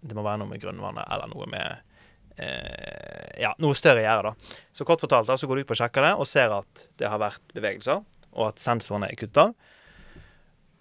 [0.00, 4.32] det må være noe med grunnvannet, eller noe med eh, Ja, noe større i gjerdet,
[4.32, 4.60] da.
[4.72, 6.86] Så kort fortalt da, så går du ut på og sjekker det, og ser at
[7.00, 8.00] det har vært bevegelser,
[8.32, 9.50] og at sensorene er kutta.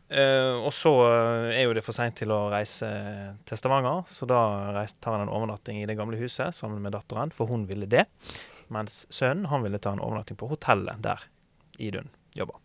[0.09, 2.87] Eh, og så eh, er jo det for seint til å reise
[3.45, 4.39] til Stavanger, så da
[4.73, 7.89] reis, tar han en overnatting i det gamle huset sammen med datteren, for hun ville
[7.89, 8.07] det.
[8.73, 11.21] Mens sønnen han ville ta en overnatting på hotellet der
[11.77, 12.57] Idun jobber.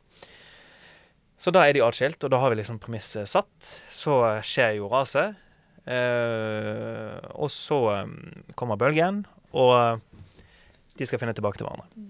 [1.40, 3.70] Så da er de atskilt, og da har vi liksom premisset satt.
[3.92, 5.36] Så skjer jo raset.
[5.84, 7.76] Uh, og så
[8.06, 8.14] um,
[8.56, 9.18] kommer bølgen,
[9.52, 10.00] og
[10.96, 12.06] de skal finne tilbake til hverandre.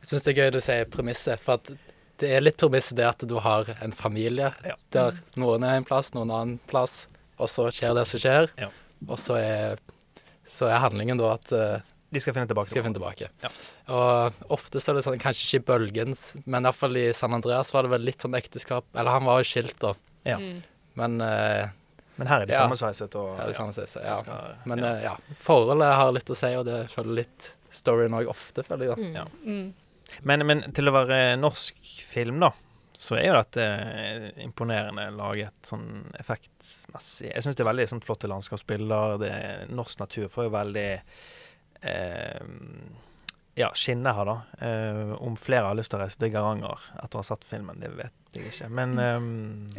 [0.00, 1.91] Jeg syns det er gøy du sier premisset, for at
[2.22, 4.76] det er litt premisset det at du har en familie Ja.
[4.94, 7.06] der noen er en plass, noen annen plass,
[7.38, 8.68] og så skjer det som skjer, Ja.
[9.08, 9.78] og så er,
[10.46, 11.80] så er handlingen da at uh,
[12.12, 13.28] De skal finne tilbake skal finne tilbake.
[13.42, 13.48] Ja.
[13.88, 17.72] Og ofte så er det sånn, kanskje ikke i bølgens, men iallfall i San Andreas
[17.72, 19.94] var det vel litt sånn ekteskap Eller han var jo skilt, da,
[20.28, 20.36] Ja.
[20.38, 20.60] Mm.
[21.00, 21.70] men uh,
[22.18, 22.60] Men her er de Ja.
[22.66, 24.16] sammensveiset og ja, det samme sies, ja.
[24.20, 24.90] skal- Men ja.
[24.92, 28.90] eh, ja, forholdet har litt å si, og det følger litt storyen òg ofte, føler
[28.92, 29.14] jeg.
[29.16, 29.24] da.
[29.48, 29.72] Mm.
[30.20, 30.26] Mm.
[30.32, 32.52] Men, men til å være norsk film, da,
[33.02, 35.86] så er jo dette eh, imponerende laget sånn
[36.20, 37.30] effektsmessig.
[37.32, 39.16] Jeg syns det er veldig sånn flotte landskapsbilder.
[39.22, 40.88] Det er, norsk natur får jo veldig
[41.82, 42.44] eh,
[43.58, 44.36] ja, skinne her, da.
[44.64, 47.80] Eh, om flere har lyst til å reise til Garanger etter å ha sett filmen,
[47.82, 48.70] det vet jeg ikke.
[48.72, 49.18] Men eh,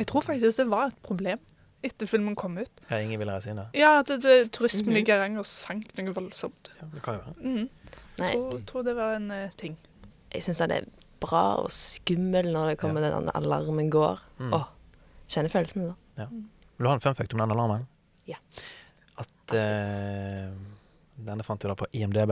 [0.02, 1.42] Jeg tror faktisk det var et problem
[1.84, 2.84] etter filmen kom ut.
[2.88, 3.72] ja, ingen vil reise inn der.
[3.76, 6.72] Ja, at det, mm turismen i Garanger Geiranger sank noe voldsomt.
[6.80, 7.40] Ja, det kan jo være.
[7.44, 7.98] Mm.
[8.14, 9.76] Jeg Tror, tror det var en uh, ting.
[10.34, 10.86] Jeg syns han er
[11.24, 14.20] bra og skummel når det kommer den alarmen går.
[14.42, 14.54] Mm.
[14.58, 14.66] Åh,
[15.32, 16.28] kjenner følelsene da.
[16.28, 17.86] Vil du ha en fun fact om den alarmen?
[18.30, 18.40] Ja.
[19.22, 20.50] At eh,
[21.24, 22.32] Denne fant jeg da på IMDb.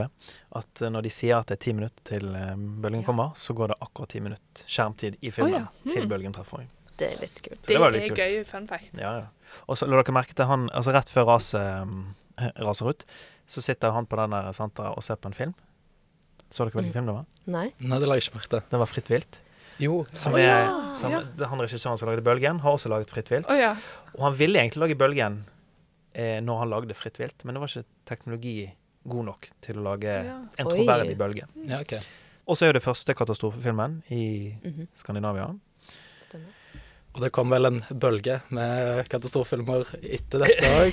[0.58, 3.06] At eh, når de sier at det er ti minutter til eh, bølgen Ja.
[3.06, 5.92] kommer, så går det akkurat ti minutter skjermtid i filmen oh, ja.
[5.94, 6.10] til Mm.
[6.10, 6.66] bølgen treffer.
[6.98, 7.62] Det er litt kult.
[7.62, 8.18] Det, det litt er kult.
[8.18, 8.98] gøy fun fact.
[8.98, 9.54] Ja, ja.
[9.70, 13.06] Og så la dere merke til han Altså rett før raset eh, raser ut,
[13.46, 15.54] så sitter han på den der senteret og ser på en film.
[16.52, 16.96] Så dere hvilken Mm.
[16.98, 17.24] film det var?
[17.48, 17.68] Nei?
[17.80, 18.60] Nei, det la jeg ikke merke til.
[18.70, 19.38] Det var Fritt vilt.
[19.80, 20.02] Jo.
[20.12, 21.22] Som er, ja, som, ja.
[21.48, 23.48] Han regissøren som lagde Bølgen, har også laget Fritt vilt.
[23.50, 23.72] Oh, ja.
[24.18, 25.40] Og han ville egentlig lage Bølgen
[26.14, 28.70] eh, når han lagde Fritt vilt, men det var ikke teknologi
[29.08, 30.36] god nok til å lage Ja.
[30.58, 30.76] en Oi.
[30.76, 31.46] troverdig bølge.
[31.66, 31.96] Ja, ok.
[32.46, 35.48] Og så er jo det første katastrofefilmen i Mhm, Skandinavia.
[36.28, 36.52] Stemmer.
[37.14, 40.92] Og det kom vel en bølge med katastrofefilmer etter dette òg.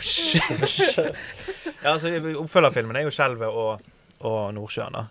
[1.82, 3.80] Ja, altså Oppfølgerfilmen er jo 'Skjelvet' og,
[4.20, 4.92] og 'Nordsjøen'.
[4.92, 5.06] da.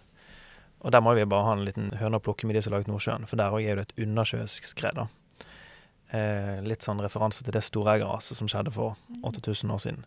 [0.80, 2.80] Og der må vi bare ha en liten høne å plukke med de som har
[2.80, 4.96] laget 'Nordsjøen', for der òg er det et undersjøisk skred.
[4.96, 5.08] da.
[6.12, 10.06] Eh, litt sånn referanse til det storeggeraset som skjedde for 8000 år siden.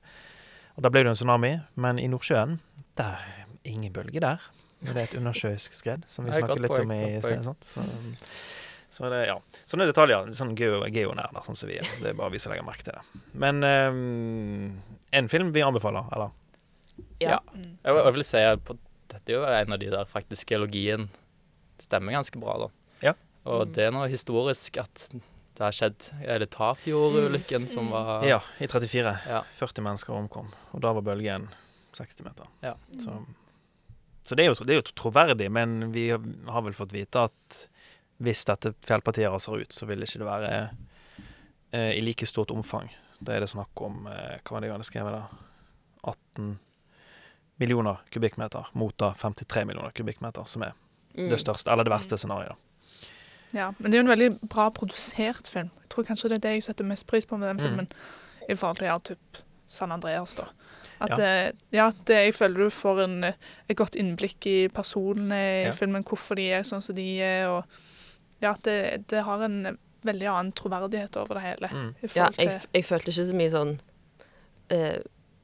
[0.76, 2.58] Og Da ble det en tsunami, men i Nordsjøen
[2.96, 4.40] det er ingen bølge der.
[4.80, 7.44] Men det er et undersjøisk skred, som vi snakket litt om i sted.
[7.44, 7.64] sant?
[7.64, 7.80] Så,
[8.90, 9.38] så det, ja.
[9.66, 10.26] Sånne detaljer.
[10.26, 11.86] litt Sånn geo, geonær, da, sånn som vi er.
[12.00, 13.22] Det er bare vi som legger merke til det.
[13.32, 16.34] Men um, en film vi anbefaler, eller?
[17.30, 17.38] Ja.
[17.54, 17.78] Mm.
[17.84, 18.76] Jeg, jeg vil si at på,
[19.12, 21.08] dette er jo en av de der faktisk geologien
[21.82, 22.68] stemmer ganske bra, da.
[23.02, 23.14] Ja.
[23.44, 23.72] Og Mm.
[23.74, 28.66] det er noe historisk at det har skjedd Er det Tafjord-ulykken som var Ja, i
[28.66, 29.12] 34.
[29.28, 29.42] Ja.
[29.58, 30.48] 40 mennesker omkom.
[30.72, 31.48] Og da var bølgen
[31.92, 32.46] 60 meter.
[32.62, 32.74] Ja.
[32.98, 33.12] Så,
[34.24, 37.66] så det, er jo, det er jo troverdig, men vi har vel fått vite at
[38.22, 40.50] hvis dette fjellpartiet raser ut, så vil det ikke det være
[41.74, 42.88] eh, i like stort omfang.
[43.20, 45.24] Da er det snakk om eh, Hva var det jeg hadde skrevet da?
[46.14, 46.58] 18
[47.62, 50.74] millioner kubikkmeter mot da 53 millioner kubikkmeter, som er
[51.14, 51.28] Mm.
[51.28, 52.56] det største, eller det verste scenarioet.
[53.52, 55.68] Ja, men det er jo en veldig bra produsert film.
[55.82, 57.62] Jeg tror kanskje det er det jeg setter mest pris på med den Mm.
[57.66, 57.88] filmen,
[58.48, 60.44] i forhold til ja, typ San Andreas, da.
[61.00, 61.16] At Ja.
[61.16, 63.24] det, ja, det, jeg føler du får en,
[63.68, 65.70] et godt innblikk i personene i Ja.
[65.72, 67.64] filmen, hvorfor de er sånn som de er, og
[68.40, 71.68] ja, det, det har en veldig annen troverdighet over det hele.
[71.72, 71.94] Mm.
[72.02, 73.80] I Ja, jeg, jeg følte ikke så mye sånn
[74.70, 74.98] eh,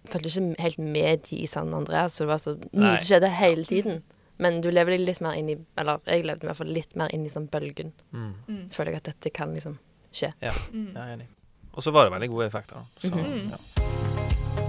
[0.08, 3.64] Følte ikke helt med i San Andreas, så det var så mye som skjedde hele
[3.68, 4.02] tiden.
[4.38, 6.94] Men du lever deg litt mer inn i Eller jeg levde i hvert fall litt
[6.96, 7.92] mer inn i sånn bølgen.
[8.12, 8.30] Mm.
[8.46, 9.78] mm, Føler jeg at dette kan liksom
[10.14, 10.32] skje.
[10.40, 10.92] mm.
[10.94, 11.26] Jeg er enig.
[11.74, 12.86] Og så var det veldig gode effekter.
[12.98, 13.50] Så, Mhm.
[13.50, 14.68] ja.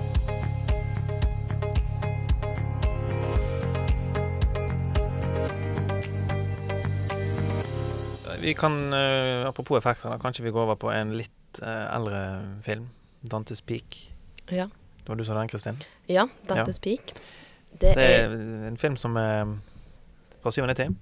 [8.42, 12.22] Vi kan, uh, apropos effekter, da, kanskje vi går over på en litt uh, eldre
[12.64, 12.88] film.
[13.22, 13.98] 'Dantes Peak'.
[14.50, 14.70] Ja.
[15.10, 15.78] Det var du som sa den, Kristin?
[16.08, 17.14] Ja, Dantes Peak.
[17.72, 19.56] Det, Det er er, en film som er
[20.44, 20.96] fra 97.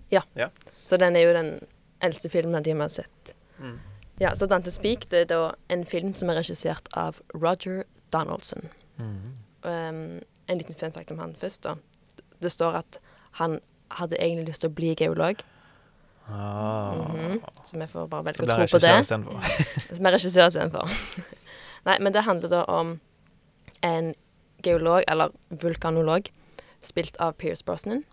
[0.88, 1.60] så den er jo den
[2.02, 3.34] eldste filmen de har sett.
[3.60, 3.80] Mm.
[4.20, 8.70] Ja, så Dantes Peak det er da en film som er regissert av Roger Donaldson.
[8.98, 9.34] Mm.
[9.64, 11.76] Um, en liten fun fact om han først, da.
[12.42, 13.00] Det står at
[13.32, 13.60] han
[13.92, 15.36] hadde egentlig lyst til å bli geolog,
[16.30, 16.94] Ah.
[16.94, 17.42] Mhm.
[17.66, 19.06] så vi får bare velge å tro på det.
[19.98, 20.90] Som er regissør istedenfor.
[21.88, 23.00] Nei, men det handler da om
[23.86, 24.14] en
[24.66, 26.32] geolog, eller vulkanolog,
[26.82, 28.04] spilt av Pierce Brosnan,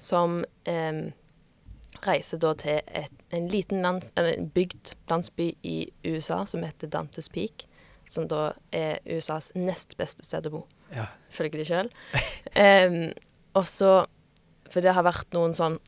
[0.00, 1.12] som eh,
[2.06, 6.88] reiser da til et, en liten lands, eller en bygd landsby i USA som heter
[6.92, 7.66] Dantes Peak,
[8.10, 11.06] som da er USAs nest beste sted å bo, Ja.
[11.30, 11.90] ifølge de sjøl.
[12.58, 13.12] um,
[13.54, 14.06] og så
[14.70, 15.80] For det har vært noen sånn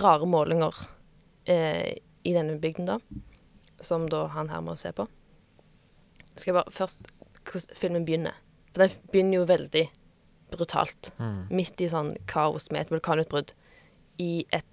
[0.00, 0.72] rare målinger
[1.46, 2.98] eh, i denne bygden, da
[3.84, 5.06] som da han her må se på.
[6.36, 6.98] Skal jeg bare først
[7.48, 8.34] hvordan filmen begynner.
[8.70, 9.84] For den begynner jo veldig
[10.50, 11.12] brutalt.
[11.18, 11.46] Mm.
[11.54, 13.54] Midt i sånn kaos med et vulkanutbrudd
[14.20, 14.66] i et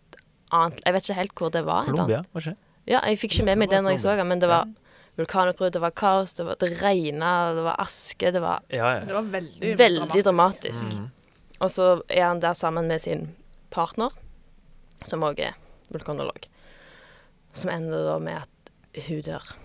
[0.54, 1.88] annet Jeg vet ikke helt hvor det var.
[1.90, 2.58] Colombia, hva skjer?
[2.88, 4.70] Ja, jeg fikk ikke med meg det når jeg så den, men det var
[5.18, 9.02] vulkanutbrudd, det var kaos, det, var, det regna, det var aske, det var Ja, ja.
[9.04, 10.94] Det var veldig, veldig dramatisk.
[10.94, 11.10] Mm.
[11.58, 13.32] Og så er han der sammen med sin
[13.74, 14.14] partner,
[15.10, 15.58] som òg er
[15.92, 16.48] vulkanolog.
[17.58, 19.56] Som ender da med at hun dør.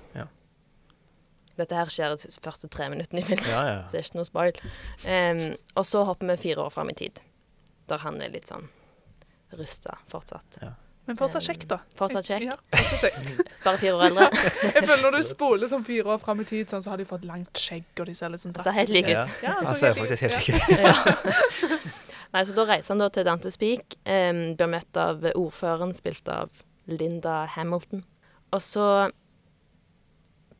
[1.60, 3.48] Dette her skjer de første tre minuttene i filmen.
[3.50, 3.80] Ja, ja.
[3.88, 4.62] Så det er ikke noe spoil.
[5.04, 5.42] Um,
[5.76, 7.20] og så hopper vi fire år fram i tid,
[7.92, 8.70] der han er litt sånn
[9.58, 10.62] rusta fortsatt.
[10.62, 10.72] Ja.
[11.08, 11.80] Men fortsatt kjekk, da.
[11.98, 12.44] Fortsatt kjekk.
[12.46, 13.40] Ja, fortsatt.
[13.64, 14.28] Bare fire år eldre.
[14.76, 17.06] Jeg føler Når du spoler sånn fire år fram i tid, sånn, så har de
[17.08, 19.16] fått langt skjegg, og de ser litt sånn Så helt like ut.
[19.16, 19.26] Ja.
[19.42, 20.94] Ja, Han så ser faktisk helt ja.
[20.94, 21.90] like ut.
[22.32, 23.98] Nei, så da reiser han da til Dantes Peak.
[24.06, 28.06] Um, blir møtt av ordføreren, spilt av Linda Hamilton.
[28.52, 28.86] Og så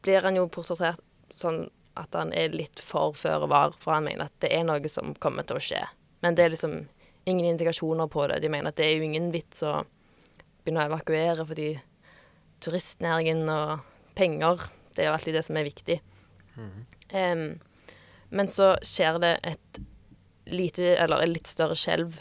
[0.03, 1.03] blir han jo portrettert
[1.35, 1.65] sånn
[1.99, 5.13] at han er litt for føre var, for han mener at det er noe som
[5.21, 5.83] kommer til å skje.
[6.25, 6.77] Men det er liksom
[7.29, 8.41] ingen indikasjoner på det.
[8.43, 9.83] De mener at det er jo ingen vits å
[10.63, 11.69] begynne å evakuere fordi
[12.63, 13.83] turistnæringen og
[14.17, 15.99] penger, det er jo alltid det som er viktig.
[17.13, 17.47] Em,
[18.33, 19.81] men så skjer det et
[20.53, 22.19] lite, eller et litt større skjelv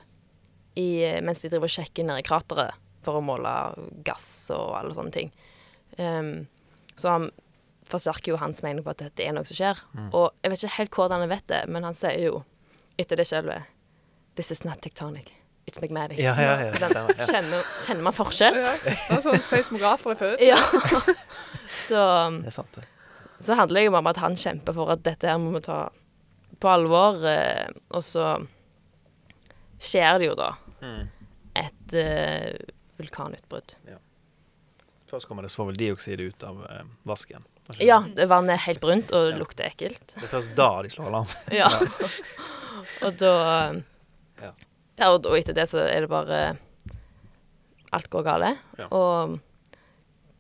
[0.80, 3.52] i, mens de driver og sjekker nede i krateret for å måle
[4.06, 5.32] gass og alle sånne ting.
[5.98, 6.34] Um,
[6.96, 7.30] så han
[7.92, 9.80] forsterker jo hans mening på at det er noe som skjer.
[10.12, 12.42] Og jeg vet ikke helt hvordan han vet det, men han sier jo
[13.00, 13.70] etter det skjelvet
[14.40, 15.34] This is not tectonic.
[15.68, 16.18] It's magmatic.
[16.20, 16.90] Ja, ja, ja.
[17.28, 18.56] Kjenner, kjenner man forskjell?
[18.58, 20.42] Ja, det er sånn seismografer i født.
[20.48, 20.58] Ja.
[21.88, 22.06] så,
[22.40, 22.88] Det er sant, det.
[23.44, 25.84] så handler det jo om at han kjemper for at dette her må vi ta
[26.62, 27.20] på alvor.
[27.28, 28.32] Eh, og så
[29.82, 30.50] skjer det jo da
[31.62, 32.56] et eh,
[32.98, 33.76] vulkanutbrudd.
[35.12, 37.46] Først kommer det svoveldioksid ut av eh, vasken.
[37.80, 40.02] Ja, vannet er helt brunt og lukter ekkelt.
[40.16, 41.28] Det er først da de slår alarm.
[41.52, 41.70] Ja.
[43.06, 43.34] og da
[44.42, 44.52] Ja.
[44.98, 46.58] Ja, og, og etter det så er det bare
[47.92, 48.54] Alt går gale.
[48.80, 48.88] Ja.
[48.96, 49.40] Og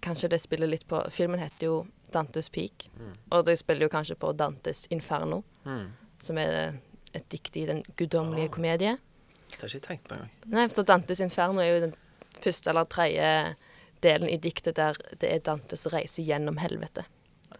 [0.01, 1.79] kanskje det spiller litt på Filmen heter jo
[2.11, 3.13] Dantes Peak, Mm.
[3.31, 5.91] og det spiller jo kanskje på Dantes Inferno, Mm.
[6.19, 6.73] som er
[7.13, 8.53] et dikt i Den guddommelige Ah.
[8.55, 8.97] komedie.
[9.49, 10.29] Det har jeg ikke tenkt på engang.
[10.45, 11.93] Nei, for Dantes Inferno er jo den
[12.41, 13.55] første eller tredje
[14.01, 17.05] delen i diktet der det er Dantes reise gjennom helvete.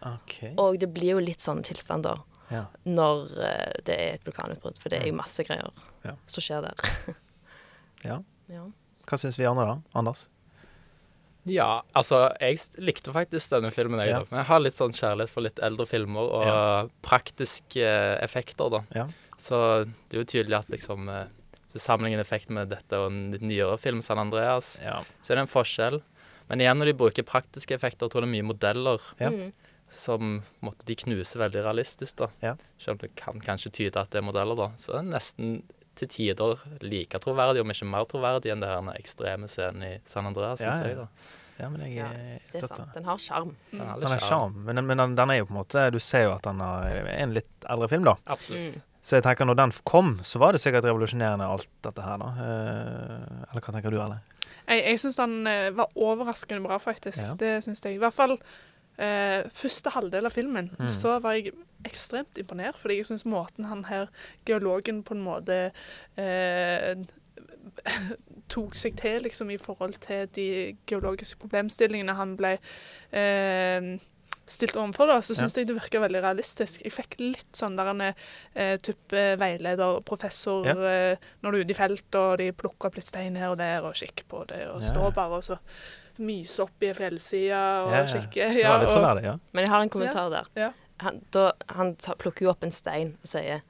[0.00, 0.36] OK.
[0.58, 2.66] Og det blir jo litt sånne tilstander Ja.
[2.84, 5.88] når eh, det er et vulkanutbrudd, for det er jo masse greier Mm.
[6.04, 6.14] Ja.
[6.26, 7.14] som skjer der.
[8.10, 8.16] ja.
[8.50, 8.64] ja.
[9.06, 9.76] Hva syns vi andre, da?
[9.98, 10.28] Anders?
[11.44, 14.20] Ja, altså, jeg likte faktisk denne filmen, jeg, Ja.
[14.30, 16.88] jeg har litt sånn kjærlighet for litt eldre filmer og Ja.
[17.02, 18.82] praktiske eh, effekter, da.
[18.94, 19.06] Ja.
[19.38, 21.26] Så det er jo tydelig at liksom eh,
[21.74, 25.02] sammenligner effekten med dette og en litt nyere film, San Andreas, Ja.
[25.22, 26.02] så er det en forskjell.
[26.48, 29.30] Men igjen, når de bruker praktiske effekter, jeg tror det er mye modeller Ja.
[29.30, 29.52] Mm.
[29.92, 32.28] Som måtte de knuse veldig realistisk, da.
[32.42, 32.54] Ja.
[32.80, 34.70] Selv om det kan kanskje tyde at det er modeller, da.
[34.80, 35.54] Så det er nesten
[36.00, 39.92] til tider like troverdig, om ikke mer troverdig enn det her den ekstreme scenen i
[40.08, 40.88] San Andreas, Ja, syns ja.
[40.88, 41.34] jeg, da.
[41.60, 42.94] ja, men jeg Ja, eh, Det er sant.
[42.94, 43.50] Den har sjarm.
[43.70, 44.24] Den har Den sjarm.
[44.30, 46.64] sjarm, men, men den, den er jo på en måte Du ser jo at den
[46.64, 48.16] er en litt eldre film, da.
[48.32, 48.78] Absolutt.
[48.80, 48.88] Mm.
[49.02, 52.32] Så jeg tenker når den kom, så var det sikkert revolusjonerende, alt dette her, da.
[52.40, 54.20] Eh, eller hva tenker du, Erle?
[54.62, 57.18] Jeg, jeg syns den eh, var overraskende bra, faktisk.
[57.20, 57.34] Ja.
[57.36, 57.98] Det syns jeg.
[57.98, 58.38] I hvert fall
[58.98, 60.70] eh, første halvdel av filmen.
[60.78, 60.88] Mm.
[60.88, 61.52] Så var jeg
[61.84, 64.08] ekstremt imponert, fordi jeg syns måten han her,
[64.46, 65.72] geologen, på en måte
[66.16, 66.94] eh,
[68.52, 70.46] tok seg til liksom i forhold til de
[70.90, 72.56] geologiske problemstillingene han ble
[73.16, 73.94] eh,
[74.52, 76.82] stilt overfor, da, så syns jeg det virka veldig realistisk.
[76.84, 80.74] Jeg fikk litt sånn der en eh, type veileder, professor, Ja.
[80.90, 83.58] eh, når du er ute i felt, og de plukker opp litt stein her og
[83.62, 84.90] der og kikker på det, og Ja.
[84.90, 85.58] står bare og så
[86.18, 88.22] myser opp i ei fjellside og Ja, ja.
[88.32, 89.36] Det var litt og, troverdig, ja.
[89.52, 90.48] Men jeg har en kommentar der.
[90.58, 90.70] Ja.
[91.02, 93.62] Han, da, han tar, plukker jo opp en stein og sier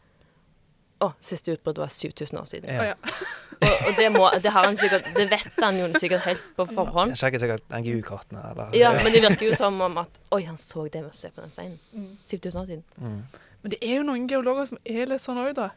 [1.02, 2.68] Å, siste utbrudd var 7000 år siden.
[2.70, 2.92] Ja.
[2.92, 3.14] ja.
[3.62, 6.64] Og, og det, må, det, har han sikkert, det vet han jo sikkert helt på
[6.72, 7.12] forhånd.
[7.12, 8.40] Jeg sjekker sikkert NGU-kartene,
[8.74, 11.30] Ja, men det virker jo som om at Oi, han så det ved å se
[11.30, 11.76] på den steinen.
[11.94, 12.16] Mm.
[12.26, 12.82] 7000 år siden.
[12.98, 13.20] Mm.
[13.62, 15.68] Men det er jo noen geologer som er litt sånn òg, da.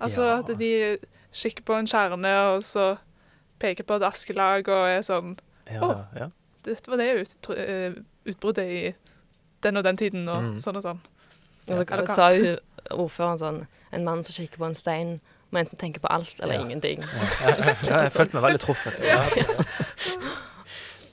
[0.00, 0.34] Altså Ja.
[0.42, 0.72] at de
[1.32, 2.90] kikker på en kjerne, og så
[3.60, 5.38] peker på et askelag og er sånn
[5.72, 6.30] Ja, oh, ja.
[6.66, 7.92] Dette var det ut, eh,
[8.26, 8.94] utbruddet i
[9.62, 10.56] den og den tiden, og Mm.
[10.60, 11.00] sånn og sånn.
[11.70, 12.56] Og så sa jo
[12.90, 15.20] ordføreren sånn En mann som kikker på en stein,
[15.52, 16.60] må enten tenke på alt eller Ja.
[16.60, 17.00] ingenting.
[17.02, 18.98] ja jeg følte meg veldig truffet.
[19.02, 19.24] Ja.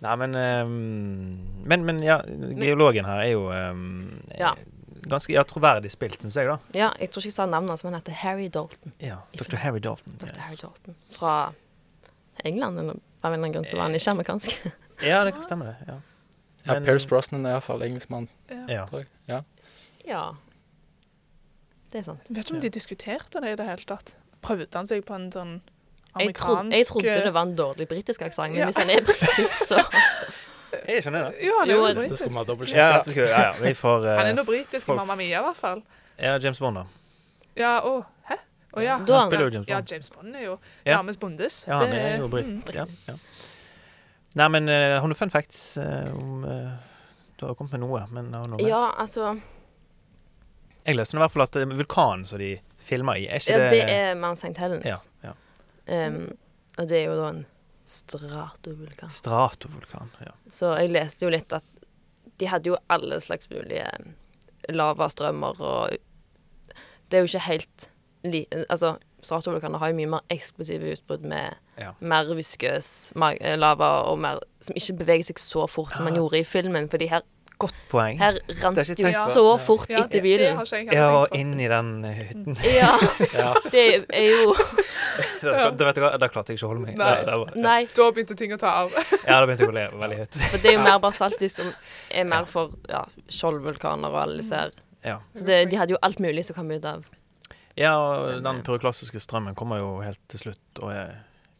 [0.01, 4.53] Nei, men, ehm, men Men ja, geologen her er jo um, Ja.
[5.07, 6.57] ganske ja, troverdig spilt, syns jeg, da.
[6.73, 8.93] Ja, jeg tror ikke jeg sa navnet hans, men han heter Harry Dalton.
[9.01, 9.55] Ja, Dr.
[9.57, 10.13] Harry Dalton.
[10.19, 10.27] Dr.
[10.27, 10.37] yes.
[10.37, 10.95] Harry Dalton.
[11.17, 11.53] Fra
[12.45, 14.57] England, eller av en eller annen grunn så var han ikke amerikansk.
[15.05, 15.75] Ja, det kan stemme, det.
[15.87, 15.97] Ja.
[16.67, 18.27] Ja, Pierce Brosnan er iallfall engelskmann,
[18.67, 18.85] Ja.
[18.89, 19.07] tror jeg.
[19.29, 19.41] Ja.
[20.07, 20.23] ja.
[21.91, 22.19] Det er sant.
[22.27, 24.15] Jeg vet ikke om de diskuterte det i det hele tatt.
[24.43, 25.53] Prøvde han seg på en sånn
[26.17, 28.65] Jeg, trodde- amerikansk jeg trodde det var en dårlig britisk aksent, men Ja.
[28.65, 29.79] hvis han er britisk, så
[30.87, 31.45] Jeg skjønner det.
[31.45, 32.23] Ja, han er Jo, jo britisk.
[32.25, 35.39] skulle ha Ja, skulle, ja, ja, vi får uh, Han er nå britisk Mamma Mia,
[35.39, 35.81] i hvert fall.
[36.19, 36.83] Ja, James Bond, da.
[37.55, 38.35] Ja, å, hæ?
[38.77, 38.97] Å ja.
[39.07, 39.91] Da Han spiller jo James Ja, Bond.
[39.91, 40.97] James Bond er jo Ja.
[40.97, 41.59] Dames Bondes.
[41.67, 42.47] Ja, han er jo britt.
[42.47, 42.75] mm.
[42.75, 43.17] Ja, ja.
[44.37, 46.75] Nei, men eh, har du fun facts uh, om uh,
[47.37, 48.69] Du har jo kommet med noe, men har du noe mer?
[48.69, 49.33] Ja, altså
[50.85, 52.53] Jeg leste i hvert fall at vulkanen som de
[52.87, 54.53] filmer i, er ikke ja, det Det er Mount St.
[54.61, 54.85] Helens.
[54.87, 55.33] Ja, ja.
[55.87, 56.27] Um,
[56.77, 57.45] og det er jo da en
[57.87, 59.09] Stratovulkan.
[59.09, 60.09] Stratovulkan.
[60.19, 60.33] Ja.
[60.51, 61.63] Så jeg leste jo litt at
[62.37, 63.87] de hadde jo alle slags mulige
[64.75, 65.95] lavastrømmer og
[67.07, 67.87] Det er jo ikke helt
[68.69, 71.91] Altså, stratovulkaner har jo mye mer eksplosive utbrudd med Ja.
[71.99, 73.11] mer viskøs
[73.41, 76.89] eh, lava og mer Som ikke beveger seg så fort som man gjorde i filmen.
[76.89, 77.21] Fordi her,
[77.59, 78.17] Godt poeng.
[78.19, 79.57] her rant det jo så Ja.
[79.57, 80.59] fort Ja, etter bilen.
[80.93, 82.57] Ja, og inn i den eh, hytten.
[82.79, 82.97] Ja,
[83.33, 83.53] Ja.
[83.71, 84.55] det er jo
[85.41, 86.97] Da, vet du hva, da klarte jeg ikke å holde meg.
[86.97, 87.15] Nei.
[87.15, 87.87] Da, da, var- Nei.
[87.95, 88.91] Da begynte ting å ta av.
[88.93, 90.37] ja, da begynte jeg å le veldig høyt.
[90.51, 91.73] For det er jo mer basaltisk som
[92.11, 94.71] er mer for ja, skjoldvulkaner og alle disse her.
[95.05, 95.19] Ja.
[95.35, 97.05] Så det, de hadde jo alt mulig som kom ut av
[97.77, 101.15] ja, og den eh, pyroklassiske strømmen kommer jo helt til slutt, og er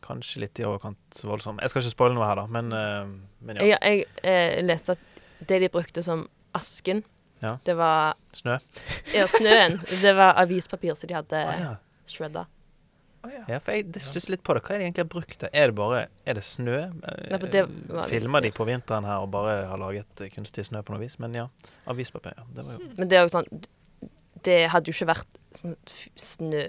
[0.08, 1.58] kanskje litt i overkant voldsom.
[1.64, 3.14] Jeg skal ikke spoile noe her, da, men, eh,
[3.48, 3.70] men ja.
[3.76, 4.26] Jeg, jeg
[4.58, 6.28] eh, leste at det de brukte som
[6.58, 7.04] asken,
[7.44, 7.58] Ja.
[7.66, 8.56] det var Snø.
[9.14, 9.76] Ja, snøen.
[10.02, 11.74] Det var avispapir som de hadde Ah, ja.
[12.10, 12.48] shredda.
[13.22, 13.44] Ah, ja.
[13.52, 14.64] ja, for jeg det stusser litt på det.
[14.66, 15.50] Hva er det egentlig har brukt det?
[15.54, 16.80] Er det bare Er det snø?
[17.02, 17.64] Nei, det
[18.10, 21.18] Filmer de på vinteren her og bare har laget kunstig snø på noe vis?
[21.22, 21.48] Men ja.
[21.90, 22.46] Avispapir, ja.
[22.56, 23.50] Det var jo Men det er jo sånn
[24.44, 25.76] Det hadde jo ikke vært sånn
[26.16, 26.64] snø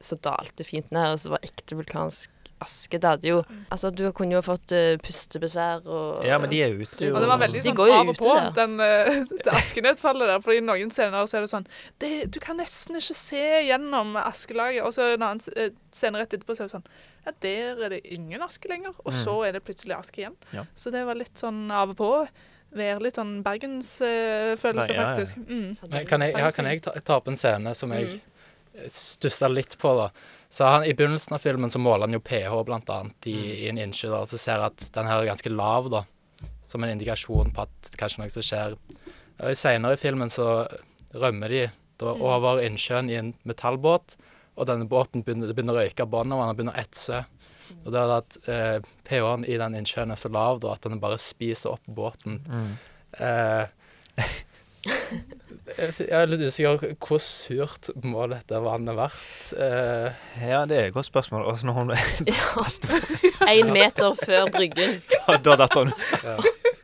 [0.00, 2.30] så dalte fint ned, og så var ekte vulkansk
[2.62, 2.98] aske.
[2.98, 3.36] Det hadde jo
[3.70, 7.22] Altså, du kunne jo fått uh, pustebesvær og Ja, men de er ute jo Og
[7.22, 10.40] det var veldig sånn av og på, den, uh, det askenedfallet der.
[10.42, 11.68] For i noen scener så er det sånn
[12.02, 14.82] det, Du kan nesten ikke se gjennom askelaget.
[14.86, 16.88] Og så en annen eh, scene rett etterpå så er det sånn
[17.28, 18.94] Ja, der er det ingen aske lenger.
[19.04, 19.18] Og Mm.
[19.22, 20.36] så er det plutselig aske igjen.
[20.54, 20.66] Ja.
[20.74, 22.10] Så det var litt sånn av og på.
[22.76, 25.06] Være litt sånn bergensfølelse, ja, ja.
[25.14, 25.36] faktisk.
[25.48, 25.76] Mm.
[25.90, 28.18] Men kan jeg, ja, kan jeg ta, ta opp en scene som jeg
[28.78, 28.90] Mm.
[28.94, 30.10] stussa litt på, da?
[30.50, 33.68] Så han, I begynnelsen av filmen så måler han jo pH blant annet i, i
[33.68, 36.04] en innsjø, da, og så ser jeg at den her er ganske lav, da.
[36.68, 38.76] Som en indikasjon på at kanskje noe som skjer.
[39.58, 40.66] Seinere i filmen så
[41.14, 41.64] rømmer de
[41.98, 42.22] da Mm.
[42.22, 44.14] over innsjøen i en metallbåt,
[44.56, 47.24] og denne båten begynner, begynner å røyke båndet, og han begynner å etse.
[47.84, 48.78] Og det er at eh,
[49.08, 52.40] pH-en i den innsjøen er så lav da, at den bare spiser opp båten.
[52.48, 52.70] mm.
[53.18, 53.66] Eh,
[55.78, 59.52] jeg er litt usikker hvor surt må dette vannet vært.
[59.58, 61.44] Eh, Ja, det er et godt spørsmål.
[61.50, 61.92] Og når hun
[63.48, 64.98] Én meter før bryggen.
[65.26, 66.14] da, da detter hun ut.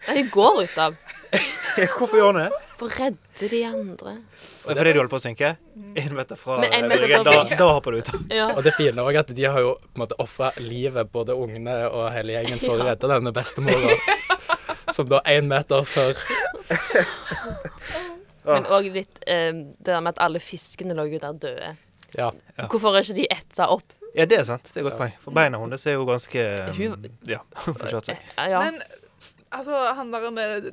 [0.08, 0.96] Nei, hun går ut av.
[1.98, 2.60] Hvorfor gjør han det?
[2.78, 4.12] For å redde de andre.
[4.64, 5.50] Og Fordi du holder på å synke?
[6.00, 8.10] En meter fra Men bryggen, da, da hopper du ut.
[8.32, 8.48] Ja.
[8.54, 11.76] og det fine òg at de har jo på en måte ofra livet, både ungene
[11.90, 13.96] og hele gjengen, for å redde denne bestemora.
[14.94, 16.14] Som da én meter før
[18.44, 21.70] Men òg litt eh, det der med at alle fiskene lå jo der døde.
[22.14, 22.28] Ja.
[22.58, 22.66] Ja.
[22.70, 23.94] Hvorfor er ikke de etta opp?
[24.14, 24.68] Ja, det er sant.
[24.70, 25.14] Det er godt poeng.
[25.24, 28.28] For beina hennes er jo ganske um, Hun- Ja, hun får kjørt seg.
[28.52, 28.60] Ja.
[28.68, 28.78] Men
[29.58, 30.66] altså, han der eh,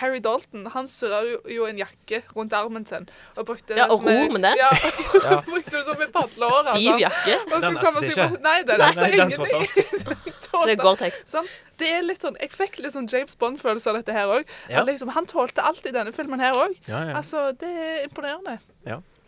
[0.00, 3.08] Harry Dalton, han surra jo, en jakke rundt armen sin.
[3.36, 4.56] Og brukte Ja, det og som ror med den.
[4.60, 4.70] Ja,
[5.30, 5.40] Ja.
[5.46, 6.72] brukte det som et padleår.
[6.72, 6.98] Stiv Altså.
[7.04, 7.36] jakke.
[7.46, 10.28] Og så Den kom han seg på Nei, den Nei, etser ingenting.
[10.52, 11.22] Det er Gore-Tex.
[11.32, 11.46] Sånn.
[11.80, 14.44] Det er litt sånn, Jeg fikk litt sånn James Bond-følelse av dette her òg.
[14.70, 14.82] Ja.
[14.84, 16.74] Liksom, han tålte alt i denne filmen her òg.
[16.86, 17.14] Ja, ja.
[17.18, 18.58] Altså, det er imponerende.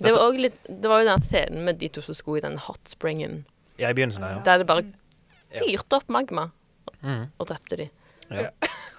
[0.05, 2.59] Det var, litt, det var jo den scenen med de to som skulle i den
[2.67, 3.45] hot springen,
[3.79, 4.40] ja, i begynnelsen, ja.
[4.45, 4.85] der det bare
[5.55, 5.62] Ja.
[5.62, 6.51] fyrte opp magma
[7.05, 7.27] Mm.
[7.38, 7.87] og drepte de.
[8.31, 8.51] Ja.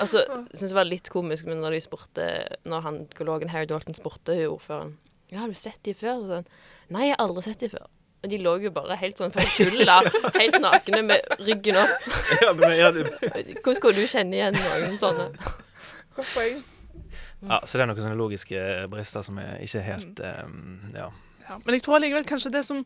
[0.00, 2.26] Og jeg syns det var litt komisk men når de spurte
[2.64, 4.94] Når han geologen Harry Dalton spurte hun ordføreren
[5.32, 6.22] Ja, har du sett de før?
[6.22, 6.48] Og sånn,
[6.92, 7.86] Nei, jeg har aldri sett de før.
[8.22, 9.96] Og de lå jo bare helt sånn forkulla,
[10.40, 12.04] helt nakne med ryggen opp.
[12.44, 13.08] ja, men, ja, det-
[13.64, 15.26] Hvordan skulle du kjenne igjen noen sånne?
[17.42, 18.60] Ja, så det er noen sånne logiske
[18.92, 21.08] brister som er ikke helt um, Ja.
[21.42, 22.84] Ja, men jeg tror allikevel kanskje det som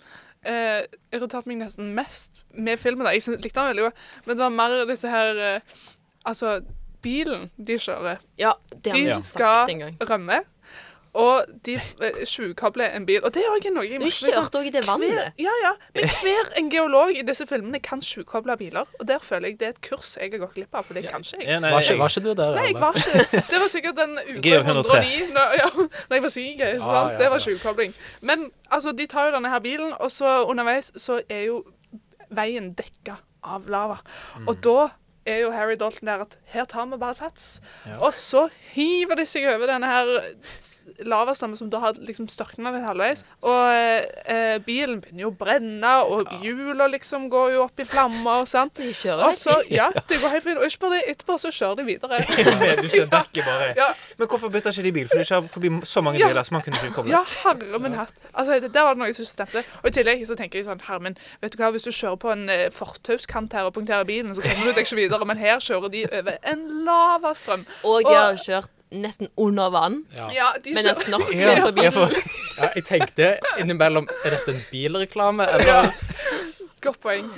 [0.48, 4.42] eh, irriterte meg nesten mest med filmen da, Jeg likte den veldig godt, men det
[4.46, 5.76] var mer disse her eh,
[6.26, 6.60] Altså,
[7.02, 9.16] bilen de kjører, Ja, det har de vi Ja.
[9.16, 9.96] ikke skal sagt engang.
[10.10, 10.40] rømme.
[11.16, 11.78] Og de
[12.28, 13.22] tjuvkobler en bil.
[13.24, 14.32] Og det er òg noe jeg Du merker, liksom.
[14.34, 15.32] kjørte òg i det vannet.
[15.40, 15.70] ja, ja.
[15.94, 18.84] Men hver en geolog i disse filmene kan tjuvkoble biler.
[19.00, 21.06] Og der føler jeg det er et kurs jeg har gått glipp av, for det
[21.08, 21.48] kan ikke jeg.
[21.48, 23.96] Ja, nei, Var ikke, var ikke du der, Nei, jeg var ikke Det var sikkert
[23.96, 25.00] den uke Geo 103.
[25.00, 25.70] 109 når, ja,
[26.10, 26.60] når jeg var syk.
[26.60, 26.92] Ikke sant?
[26.92, 27.94] Ah, ja, Det var tjuvkobling.
[28.20, 31.62] Men altså, de tar jo denne her bilen, og så underveis så er jo
[32.30, 33.98] veien dekka av lava.
[34.36, 34.48] Mm.
[34.48, 34.88] Og da
[35.26, 37.60] er jo Harry Dalton der at her tar vi bare sats.
[37.86, 37.98] Ja.
[38.06, 40.10] Og så hiver de seg over denne her
[41.04, 43.24] lavastammen som da har liksom størkna litt halvveis.
[43.46, 43.74] Og
[44.30, 48.44] eh, bilen begynner jo å brenne, og hjula liksom går jo opp i flammer.
[48.48, 48.74] sant?
[48.78, 50.60] De kjører Og så, ja, det går helt fint.
[50.62, 52.20] Og ikke bare det, etterpå så kjører de videre.
[52.82, 53.90] du ser dekket bare Ja.
[54.18, 55.08] Men hvorfor bytter ikke de bil?
[55.10, 56.30] For de kjører forbi så mange Ja.
[56.30, 58.14] biler som man kunne ikke komme Ja, herre min hatt.
[58.32, 59.64] Altså, det, der var det noe som ikke stemte.
[59.82, 62.18] Og i tillegg så tenker jeg sånn, herre min, vet du hva, hvis du kjører
[62.22, 65.15] på en eh, fortauskant her og punkterer bilen, så kommer du deg ikke videre.
[65.24, 67.64] Men her kjører de over en lavastrøm.
[67.84, 70.04] Og de Og- har kjørt nesten under vann.
[70.16, 70.28] Ja.
[70.30, 71.92] Ja, de Med den kjører snorkelen Ja, på ja, bilen.
[71.92, 72.08] for,
[72.62, 75.90] Ja, jeg tenkte innimellom Er dette en bilreklame, eller?
[76.80, 77.30] Godt poeng.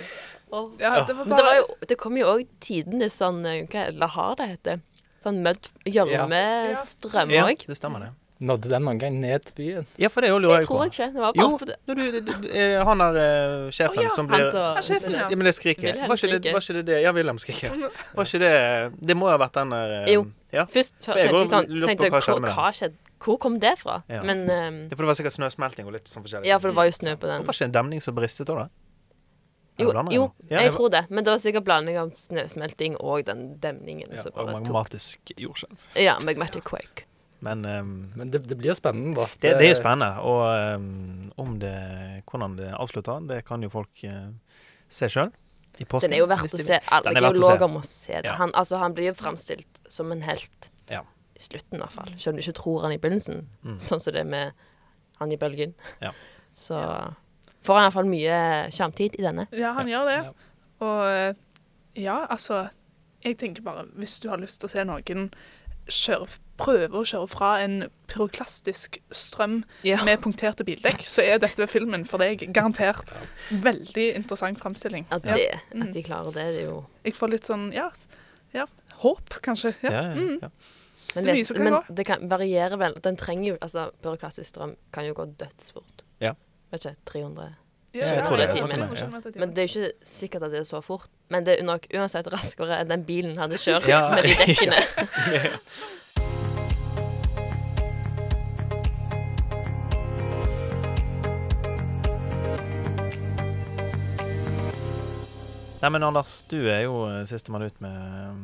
[0.53, 0.69] Oh.
[0.81, 3.87] Ja, det var Men det, var jo, det kom jo òg tidenes sånn eh, Hva
[3.87, 4.81] er det, lahar det heter?
[5.21, 8.13] Sånn mødd gjørmestrøm Ja, ja, det stemmer det.
[8.39, 9.87] Nådde den noen gang ned til byen?
[9.99, 10.67] Ja, for det Det jeg på.
[10.67, 11.07] tror jeg ikke.
[11.15, 14.29] Det var bare jo, du, du, du, eh, han der uh, sjefen oh, ja, som
[14.29, 15.27] Han blir som Ja, sjefen, ja.
[15.31, 15.99] Ja, men det skriket.
[16.09, 17.01] Var ikke det, var ikke det det?
[17.03, 17.75] Ja, Wilhelm skriker.
[18.15, 20.25] Var ikke det Det må jo ha vært den der eh, Jo.
[20.55, 20.69] Ja.
[20.71, 23.03] Først så For jeg går, sånn tenkte jeg, hva skjedde hva skjedde?
[23.19, 24.03] Hvor kom det fra?
[24.07, 24.23] Ja.
[24.23, 26.47] Men um, Ja, for det var sikkert snøsmelting og litt sånn forskjellig.
[26.47, 27.43] Ja, for det var jo snø på den.
[27.43, 28.69] Hvorfor ikke en demning som bristet da?
[28.69, 28.69] da?
[29.79, 30.31] Jo, jo?
[30.47, 31.05] Ja, jeg tror det.
[31.11, 34.15] Men det var sikkert blanding av snøsmelting og den demningen.
[34.15, 35.85] ja, som og magmatisk jordskjelv.
[35.99, 37.08] Ja, magmatic quake.
[37.41, 39.27] Men um, Men det, det blir spennende, da.
[39.41, 40.23] det, det er jo spennende.
[40.27, 41.75] Og um, om det
[42.29, 44.33] Hvordan det avslutter, det kan jo folk uh,
[44.89, 45.31] se sjøl.
[45.79, 46.11] I posten.
[46.11, 46.81] Den er jo verdt å se.
[46.91, 48.27] Alle er geologer må se det.
[48.27, 48.35] Ja.
[48.41, 51.05] Han, altså, han blir jo framstilt som en helt Ja.
[51.39, 52.11] i slutten, i hvert fall.
[52.19, 53.45] Selv om du ikke tror han i begynnelsen.
[53.63, 53.77] Mm.
[53.85, 54.59] Sånn som det med
[55.21, 55.77] han i bølgen.
[56.03, 56.11] Ja.
[56.57, 56.81] Så
[57.63, 58.41] får han iallfall mye
[58.75, 59.47] skjermtid i denne.
[59.55, 60.19] Ja, han gjør det.
[60.27, 60.35] Ja.
[60.89, 62.69] Og ja, altså
[63.25, 65.25] Jeg tenker bare, hvis du har lyst til å se noen
[65.91, 66.29] kjøre,
[66.59, 70.03] prøve å kjøre fra en pyroklastisk strøm Ja.
[70.05, 72.43] med punkterte bildekk, så er dette filmen for deg.
[72.53, 73.09] Garantert.
[73.51, 75.07] Veldig interessant framstilling.
[75.11, 75.37] At, Ja.
[75.73, 75.83] Mm.
[75.87, 77.91] at de klarer det, det er jo Jeg får litt sånn ja,
[78.55, 78.67] ja
[79.03, 79.75] håp, kanskje.
[79.83, 80.03] Ja, Ja.
[80.03, 80.51] ja, Mm.
[81.15, 82.93] Men, Det det, men det kan variere vel.
[83.01, 86.03] Den trenger jo Altså, Pyroklastisk strøm kan jo gå dødsfort.
[86.21, 86.35] Ja.
[86.71, 87.55] Vet ikke, 300
[87.95, 89.31] Ja, jeg tror det er sånn ja.
[89.41, 91.09] Men det er jo ikke sikkert at det er så fort.
[91.31, 94.85] Men det er nok uansett raskere enn den bilen hadde kjørt Ja, med de dekkene.
[105.79, 108.39] Nei, men Anders, du er jo eh, sistemann ut med um,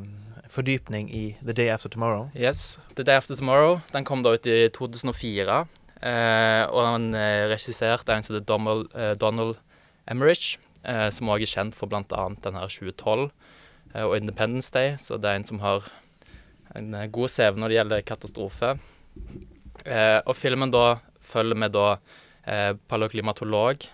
[0.55, 2.29] fordypning i The Day After Tomorrow.
[2.31, 2.79] Yes.
[2.95, 5.57] The Day After Tomorrow den kom da ut i 2004.
[5.99, 9.57] Eh, og den er regissert av en som heter eh, Donald
[10.07, 12.05] Emmerich, eh, som også er kjent for bl.a.
[12.45, 14.95] den her 2012 eh, og Independence Day.
[15.03, 15.89] Så det er en som har
[16.79, 18.71] en eh, god CV når det gjelder katastrofe.
[19.83, 21.97] Eh, og filmen da følger med da
[22.47, 23.89] eh, paleoklimatolog.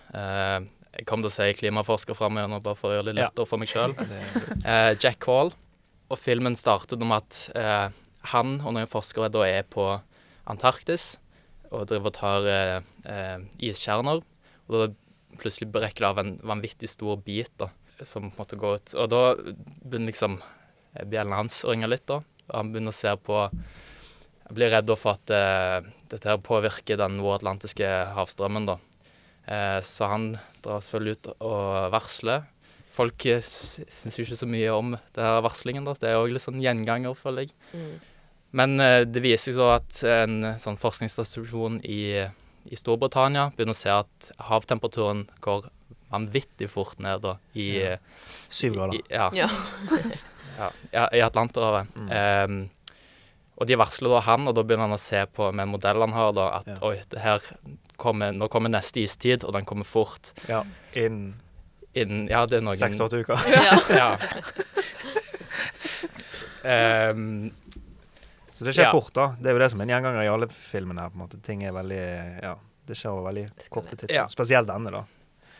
[0.91, 3.47] Jeg kom til å si klimaforsker fram igjen, bare for å gjøre det litt lettere
[3.47, 3.95] for meg sjøl.
[4.71, 5.53] Eh, Jack Hall.
[6.11, 7.87] Og filmen startet om at eh,
[8.33, 9.85] han og noen forskere da er på
[10.51, 11.15] Antarktis
[11.71, 13.37] og driver og tar eh, eh,
[13.69, 14.19] iskjerner.
[14.67, 14.89] Og da
[15.39, 17.69] plutselig brekker det av en vanvittig stor bit da,
[18.03, 18.95] som på en måte går ut.
[18.99, 22.19] Og da begynner liksom eh, bjellene hans å ringe litt, da.
[22.49, 26.99] Og han begynner å se på Jeg blir redd for at eh, dette her påvirker
[26.99, 27.87] den nordatlantiske
[28.17, 28.81] havstrømmen, da.
[29.51, 30.29] Eh, så han
[30.63, 32.45] drar selvfølgelig ut og varsler.
[32.95, 35.85] Folk eh, syns jo ikke så mye om det her varslingen.
[35.87, 35.95] da.
[35.99, 37.55] Det er òg litt sånn gjenganger, føler jeg.
[37.75, 37.91] Mm.
[38.59, 42.01] Men eh, det viser jo så at en sånn forskningsinstitusjon i,
[42.67, 45.69] i Storbritannia begynner å se at havtemperaturen går
[46.11, 47.95] vanvittig fort ned da, i, Ja.
[48.51, 48.97] Syv grader.
[48.99, 49.29] i, ja,
[50.59, 50.67] Ja.
[50.91, 51.87] ja, i Atlanterhavet.
[51.95, 52.09] Mm.
[52.11, 52.57] Ehm,
[53.55, 56.17] og de varsler da han, og da begynner han å se på med modellene han
[56.19, 56.75] har, da, at Ja.
[56.89, 57.39] oi, det her
[58.01, 60.33] kommer, nå kommer neste istid, og den kommer fort.
[60.49, 60.63] Ja.
[60.97, 61.37] Innen
[61.93, 63.41] Innen Ja, det er noen seks til åtte uker.
[63.51, 63.73] ja.
[63.91, 64.11] Ja.
[66.63, 67.51] Ehm,
[68.51, 68.91] Så det skjer Ja.
[68.93, 69.35] fort, da.
[69.41, 71.01] Det er jo det som er en gjenganger i alle filmene.
[71.01, 71.39] her, på en måte.
[71.41, 74.13] Ting er veldig Ja, det skjer over veldig korte tidsrom.
[74.15, 74.27] Ja.
[74.29, 75.03] Spesielt denne, da.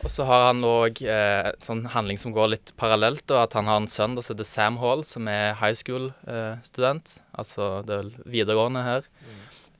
[0.04, 3.24] Og så har han òg eh, sånn handling som går litt parallelt.
[3.26, 7.20] Da, at han har en sønn som heter Sam Hall, som er high school-student.
[7.38, 9.02] altså det er vel videregående her.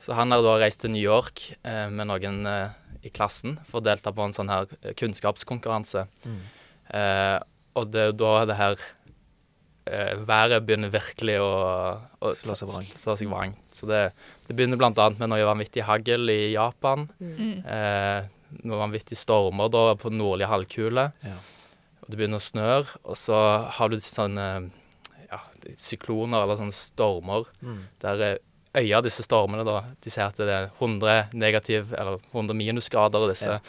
[0.02, 2.72] Så han har da reist til New York eh, med noen eh,
[3.06, 4.66] i klassen for å delta på en sånn her
[4.98, 6.04] kunnskapskonkurranse.
[6.18, 6.42] kunnskapskonkurranse.
[6.92, 7.38] Eh,
[7.78, 8.74] og det er da det her
[9.86, 11.52] eh, været begynner virkelig å,
[12.20, 12.90] å Slå seg vrang.
[13.00, 13.54] slå seg vrang.
[13.72, 14.02] Så det,
[14.48, 15.08] det begynner bl.a.
[15.16, 17.06] med noe vanvittig hagl i Japan.
[17.22, 17.54] Mm.
[17.64, 18.28] Eh,
[18.66, 21.06] noen vanvittige stormer da på nordlige halvkule.
[21.24, 21.38] Ja.
[22.02, 22.98] Og det begynner å snøre.
[23.06, 23.38] Og så
[23.78, 24.48] har du sånne
[25.30, 25.38] ja,
[25.80, 27.84] sykloner eller sånne stormer Mm.
[28.02, 28.38] der
[28.74, 33.22] eh, øya disse stormene da, de sier at det er 100 negativ eller 100 minusgrader
[33.26, 33.58] og disse.
[33.58, 33.60] Ja.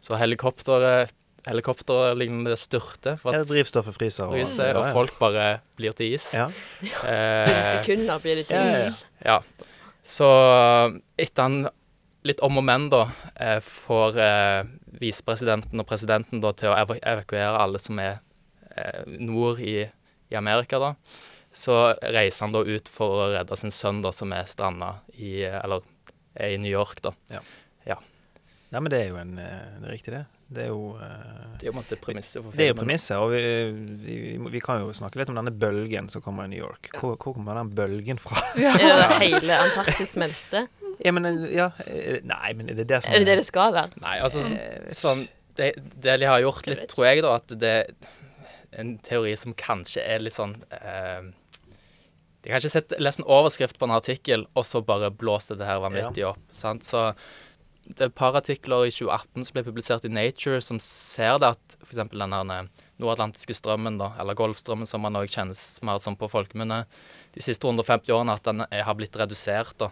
[0.00, 1.08] Så helikopter,
[1.46, 4.24] helikopterlignende styrter for Ja, at drivstoffet fryser.
[4.28, 6.32] og- fryser, ja, og folk bare blir til is.
[6.34, 6.46] Ja.
[6.82, 7.50] Eh,
[7.84, 8.56] Sekunder blir det til.
[8.56, 8.92] Ja, ja, ja.
[9.24, 9.40] ja.
[10.02, 10.26] Så
[11.18, 11.68] etter han
[12.24, 13.06] litt om og men, da,
[13.40, 14.64] eh, får eh,
[15.00, 18.18] visepresidenten og presidenten da til å ev evakuere alle som er
[18.76, 19.86] eh, nord i,
[20.30, 20.94] i Amerika, da.
[21.52, 25.40] Så reiser han da ut for å redde sin sønn, da, som er stranda i
[25.48, 25.82] Eller
[26.38, 27.14] er i New York, da.
[28.70, 30.22] Nei, men det er jo en eh, Det er riktig, det.
[30.50, 32.84] Det er jo uh, Det er jo måte premisset for Det er jo filmen.
[32.84, 33.40] premisset, og vi,
[34.02, 36.90] vi, vi kan jo snakke litt om denne bølgen som kommer i New York.
[36.94, 38.38] Hvor, hvor kommer den bølgen fra?
[38.64, 38.74] Ja.
[38.78, 40.70] Er det hele Antarktis smelter?
[41.00, 44.02] Ja, men ja, eh, Nei, men er det som Er det det det skal være?
[44.02, 44.42] Nei, altså
[44.94, 45.26] sånn
[45.58, 47.88] det, det de har gjort litt, tror jeg, da, at det er
[48.80, 51.30] en teori som kanskje er litt sånn eh,
[52.40, 55.68] Jeg kan ikke sett, lest en overskrift på en artikkel, og så bare blåse det
[55.68, 56.40] her vanvittig opp.
[56.54, 56.86] sant?
[56.86, 57.10] Så
[57.90, 61.50] det er et par artikler i 2018 som ble publisert i Nature, som ser det
[61.56, 62.00] at f.eks.
[62.12, 66.30] den her eh, nordatlantiske strømmen, da, eller Golfstrømmen som man også kjennes mer som på
[66.30, 66.84] folkemunne,
[67.34, 69.74] de siste 150 årene at den er, har blitt redusert.
[69.82, 69.90] da.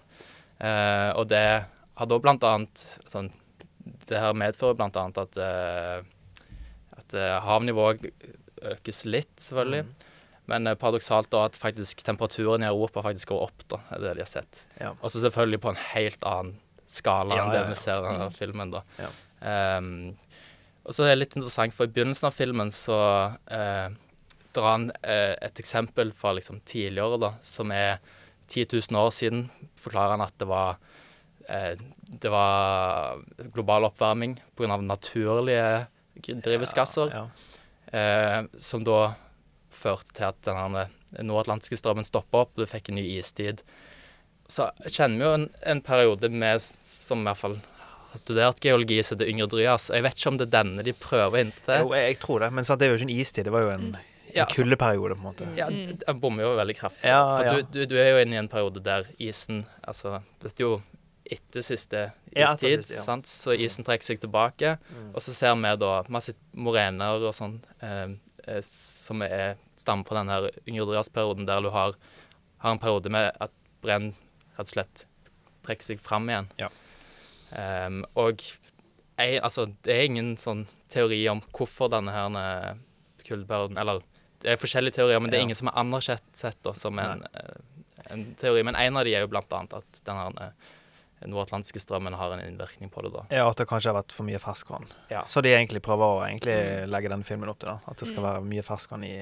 [0.59, 1.44] Eh, og det
[1.99, 3.32] har da blant annet sånn,
[4.09, 5.99] Det her medfører blant annet at, eh,
[7.01, 8.05] at eh, havnivået
[8.74, 9.84] økes litt, selvfølgelig.
[10.49, 14.16] Men eh, paradoksalt da at faktisk temperaturen i Europa faktisk går opp, da, er det
[14.18, 14.64] de har sett.
[14.80, 14.94] Ja.
[15.01, 16.57] Og så selvfølgelig på en helt annen
[16.88, 17.68] skala Ja, enn det ja.
[17.68, 18.84] vi ser i denne filmen, da.
[18.99, 19.11] Ja.
[19.78, 19.90] Um,
[20.88, 22.96] og så er det litt interessant, for i begynnelsen av filmen så
[23.53, 23.90] eh,
[24.57, 27.99] drar han eh, et eksempel fra liksom tidligere, da, som er
[28.49, 29.42] 10 000 år siden.
[29.76, 30.78] Forklarer han at det var
[31.44, 31.74] eh,
[32.09, 33.20] det var
[33.53, 34.80] global oppvarming pga.
[34.80, 35.86] naturlige
[36.24, 37.26] drivhusgasser, Ja,
[37.92, 39.12] eh, som da
[39.78, 43.62] førte til at den her nordatlantiske strømmen stoppa opp, og du fikk en ny istid.
[44.48, 47.56] Så kjenner vi jo en, en periode med, som i hvert fall
[48.08, 49.90] har studert geologi, så det er Yngre Dryas.
[49.92, 51.96] Jeg vet ikke om det er denne de prøver å hinte Jo, til.
[51.98, 53.72] jeg, jeg tror det, men sant, det er jo ikke en istid, det var jo
[53.74, 53.98] en, en
[54.34, 55.48] Ja, altså- kuldeperiode, på en måte.
[55.58, 57.04] Ja, den bommer jo veldig kraftig.
[57.08, 57.52] Ja, for ja.
[57.58, 60.78] Du, du, du er jo inne i en periode der isen Altså, dette er jo
[61.28, 63.04] etter siste Ja, etter istid, siste, ja.
[63.04, 63.28] sant?
[63.28, 64.74] så isen trekker seg tilbake.
[65.12, 68.14] Og så ser vi da masse morener og sånn eh,
[68.48, 71.02] eh, som er, stammer fra den her Yngre
[71.46, 71.94] der du har,
[72.58, 74.12] har en periode med at brenn
[74.58, 75.04] rett og slett
[75.66, 76.48] trekker seg fram igjen.
[76.58, 76.68] Ja.
[77.50, 78.42] Um, og
[79.18, 82.76] jeg, altså, det er ingen sånn teori om hvorfor denne her eh,
[83.26, 84.02] kuldeperioden Eller
[84.42, 85.46] det er forskjellige teorier, men det er Ja.
[85.48, 87.56] ingen som har anerkjent sett som en, eh,
[88.10, 88.62] en teori.
[88.62, 90.68] Men en av de er jo blant annet at denne her eh,
[91.26, 93.10] nordatlantiske strømmen har en innvirkning på det.
[93.14, 93.24] da.
[93.34, 94.86] Ja, at det kanskje har vært for mye ferskvann.
[95.10, 95.24] Ja.
[95.26, 96.56] Så de egentlig prøver å egentlig
[96.90, 97.80] legge denne filmen opp til, da.
[97.90, 99.16] At det skal være mye ferskvann i,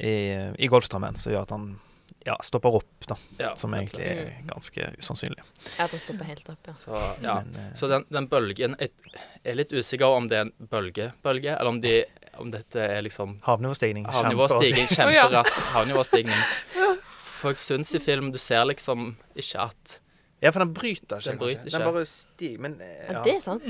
[0.00, 0.14] i,
[0.56, 1.70] i Golfstrømmen, som gjør at han
[2.26, 3.16] ja, stopper opp, da.
[3.38, 5.42] Ja, Som egentlig er ganske usannsynlig.
[5.80, 6.74] At den stopper helt opp, ja.
[6.76, 7.36] Så, ja.
[7.40, 8.90] Men, eh, Så den, den bølgen Jeg
[9.44, 11.94] er litt usikker om det er en bølgebølge, eller om, de,
[12.42, 14.04] om dette er liksom Havnivåstigning.
[14.10, 14.90] havnivåstigning.
[14.90, 16.44] Kjemperask havnivåstigning.
[17.40, 19.96] For jeg syns i film du ser liksom ikke at
[20.42, 21.30] Ja, for den bryter ikke.
[21.30, 21.78] Den bryter ikke.
[21.78, 22.58] Den bare stiger.
[22.64, 23.12] Men, eh, ja.
[23.18, 23.22] ja.
[23.26, 23.62] Det er sant.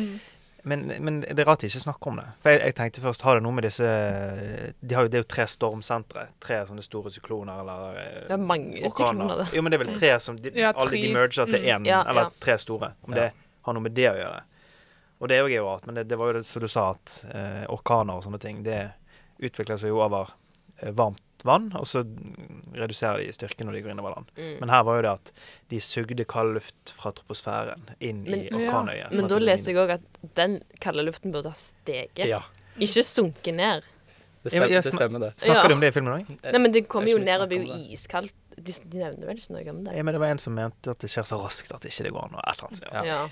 [0.63, 2.27] men, men det er rart de ikke snakker om det.
[2.45, 3.87] For jeg, jeg tenkte først, har det noe med disse
[4.81, 6.27] de har jo, Det er jo tre stormsentre.
[6.41, 8.93] Tre sånne store sykloner eller eh, Det er mange orkaner.
[8.95, 9.49] sykloner, det.
[9.57, 11.67] Jo, men det er vel tre som de, Ja, Alle de merger til Mm.
[11.75, 12.31] én, Ja, eller ja.
[12.41, 12.93] tre store.
[13.09, 13.31] Om det
[13.67, 14.43] har noe med det å gjøre.
[15.21, 17.17] Og det er jo rart, men det, det var jo det som du sa, at
[17.35, 18.93] eh, orkaner og sånne ting, det
[19.43, 20.31] utvikler seg jo over
[20.97, 22.03] varmt vann, og så
[22.77, 24.27] reduserer de styrken styrke når de går innover land.
[24.37, 24.57] Mm.
[24.61, 25.31] Men her var jo det at
[25.73, 29.15] de sugde kald luft fra troposfæren inn Men- i orkanøyet.
[29.17, 32.43] Men da leser jeg òg at den kalde luften burde ha steget, Ja,
[32.79, 33.83] ikke sunket ned.
[34.43, 35.33] det stemmer, det, stemmer det.
[35.41, 35.69] Snakker Ja.
[35.69, 36.29] de om det i filmen òg?
[36.53, 38.33] Nei, men det kommer jo ned og blir jo iskaldt.
[38.61, 39.97] De, de nevner vel ikke noe om det?
[39.97, 42.13] Ja, men det var en som mente at det skjer så raskt at ikke det
[42.13, 42.35] går an.
[42.35, 42.93] Og et eller annet.
[42.93, 43.05] Ja.
[43.05, 43.29] Ja.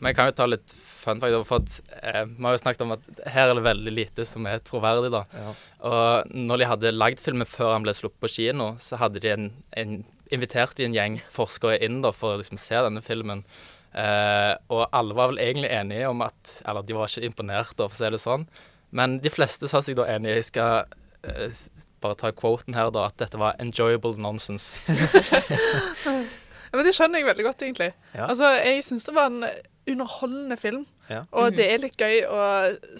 [0.00, 2.84] Men jeg kan jo ta litt fun fact, for at eh, vi har jo snakket
[2.86, 5.24] om at her er det veldig lite som er troverdig, da.
[5.36, 5.52] Ja.
[5.90, 9.32] Og når de hadde lagd filmen før han ble sluppet på kino, så hadde de
[9.34, 9.98] en, en
[10.32, 13.44] invitert de en gjeng forskere inn da for å liksom se denne filmen.
[13.92, 17.88] Eh, og alle var vel egentlig enige om at Eller de var ikke imponert, da,
[17.88, 18.48] for å si det sånn.
[18.96, 20.38] Men de fleste sa seg da enige.
[20.40, 20.84] Jeg skal
[21.28, 21.64] eh,
[22.00, 24.80] bare ta quoten her, da, at dette var 'enjoyable nonsense'.
[26.70, 27.92] Ja, men det skjønner jeg veldig godt, egentlig.
[28.14, 28.26] Ja.
[28.28, 29.44] Altså, Jeg syns det var en
[29.90, 30.86] underholdende film.
[31.10, 31.24] Ja.
[31.34, 32.42] Og det er litt gøy å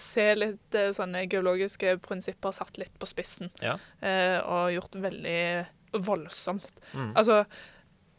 [0.01, 3.53] se litt eh, sånne geologiske prinsipper satt litt på spissen.
[3.63, 3.77] Ja.
[4.03, 5.67] Eh, og gjort veldig
[6.07, 6.67] voldsomt.
[6.93, 7.13] Mm.
[7.15, 7.45] Altså,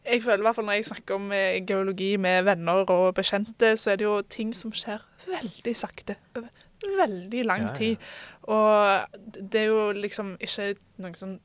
[0.07, 3.75] jeg føler i hvert fall når jeg snakker om eh, geologi med venner og bekjente,
[3.77, 6.15] så er det jo ting som skjer veldig sakte.
[6.37, 6.47] Over
[6.97, 7.73] veldig lang Ja, ja.
[7.77, 7.97] tid.
[8.49, 9.19] Og
[9.51, 10.71] det er jo liksom ikke
[11.03, 11.35] noe sånn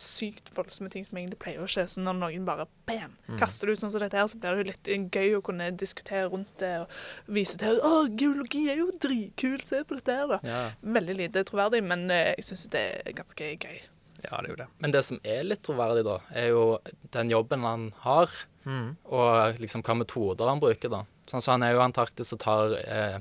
[0.00, 1.84] sykt voldsomme ting som egentlig pleier å skje.
[1.92, 3.38] Så når noen bare bam, Mm.
[3.38, 5.70] kaster det ut sånn som dette her, så blir det jo litt gøy å kunne
[5.76, 6.88] diskutere rundt det og
[7.28, 10.38] vise til Å, geologi er jo dritkult, se på dette her, da.
[10.44, 10.62] Ja.
[10.82, 13.80] Veldig lite troverdig, men eh, jeg syns det er ganske gøy.
[14.24, 14.66] ja, det er jo det.
[14.80, 16.78] Men det som er litt troverdig, da, er jo
[17.12, 18.28] den jobben han har.
[18.68, 18.96] Mm.
[19.06, 21.04] og liksom hva metoder han bruker, da.
[21.26, 23.18] Sånn som han er jo Antarktis og tar eh,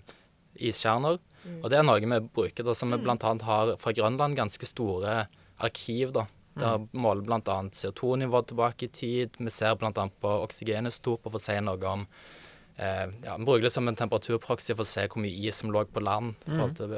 [0.59, 1.19] iskjerner.
[1.63, 4.67] Og det er noe vi bruker, da, som vi blant annet har fra Grønland ganske
[4.67, 5.27] store
[5.63, 6.25] arkiv, da.
[6.61, 9.37] Der måler blant annet CO2-nivå tilbake i tid.
[9.37, 12.05] Vi ser annet på oksygenestop for å si noe om
[12.77, 15.73] eh, ja, Vi bruker det som en temperaturproxy for å se hvor mye is som
[15.73, 16.35] lå på land.
[16.57, 16.93] forhold til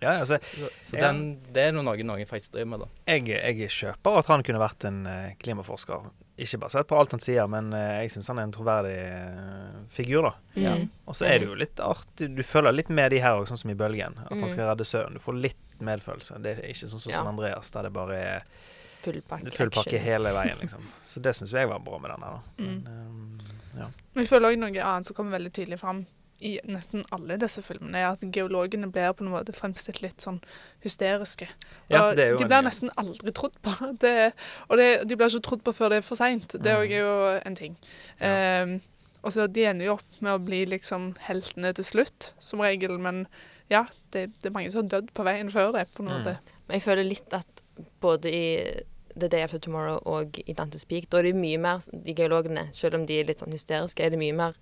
[0.00, 1.18] Ja, altså, så så den,
[1.52, 2.86] det er noe noen faktisk driver med, da.
[3.28, 6.06] jeg, jeg kjøper at han kunne vært en eh, klimaforsker
[6.46, 9.80] ikke basert på alt han sier, men eh, jeg syns han er en troverdig eh,
[9.92, 10.32] figur, da.
[10.60, 10.74] Ja.
[10.76, 10.88] Mm.
[11.06, 13.58] Og så er det jo litt artig Du føler litt med de her òg, sånn
[13.60, 14.18] som i Bølgen.
[14.24, 14.48] At han Mm.
[14.48, 15.14] skal redde søvnen.
[15.14, 16.40] Du får litt medfølelse.
[16.42, 17.16] Det er ikke sånn som Ja.
[17.18, 18.42] San Andreas, der det bare er
[19.02, 19.50] Full pakke.
[19.52, 20.82] full pakke hele veien, liksom.
[21.06, 22.40] Så det syns jeg var bra med den her, da.
[22.58, 22.82] Mm.
[22.84, 23.38] Men, um,
[23.78, 23.86] ja.
[24.14, 26.06] Men jeg føler også noe annet som kommer veldig tydelig fram
[26.40, 30.40] i nesten alle disse filmene, er at geologene blir på en måte fremstilt litt sånn
[30.84, 31.48] hysteriske.
[31.90, 33.74] Og ja, de blir de en- blir nesten aldri trodd på.
[34.00, 34.32] Det,
[34.68, 36.48] og det, de blir ikke trodd på før det er for seint.
[36.52, 36.80] Det Mm.
[36.80, 37.76] òg er jo en ting.
[38.20, 38.62] Ja.
[38.64, 38.80] Um,
[39.22, 42.98] og så De ender jo opp med å bli liksom heltene til slutt, som regel.
[42.98, 43.26] Men
[43.68, 45.88] ja, det, det er mange som har dødd på veien før det.
[45.94, 46.14] på en Mm.
[46.24, 46.38] måte.
[46.68, 47.62] Men jeg føler litt at
[48.00, 48.80] både i
[49.18, 52.70] The Day After Tomorrow og i Dantes Peak, da er det mye mer De geologene,
[52.72, 54.54] selv om de er litt sånn hysteriske, er det mye mer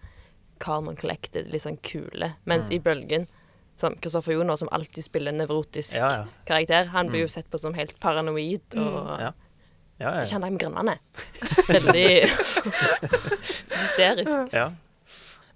[0.59, 2.35] calm and collected, litt sånn kule.
[2.47, 2.73] Mens Mm.
[2.75, 3.27] i Bølgen,
[3.79, 6.25] som Kristoffer Joner, som alltid spiller en nevrotisk Ja, ja.
[6.47, 7.27] karakter, han blir Mm.
[7.29, 9.33] jo sett på som helt paranoid og Ja.
[10.01, 10.19] Ja, ja.
[10.21, 10.97] Jeg kjenner jeg med grønnene.
[11.69, 12.31] Veldig
[13.83, 14.53] hysterisk.
[14.53, 14.71] ja.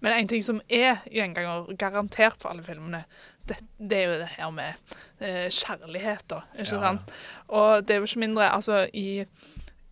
[0.00, 3.04] Men en ting som er gjenganger, garantert for alle filmene,
[3.46, 4.74] det, det er jo det her med
[5.20, 6.40] eh, kjærlighet, da.
[6.58, 6.80] Ikke Ja.
[6.80, 7.12] sant?
[7.48, 9.24] Og det er jo ikke mindre Altså, i,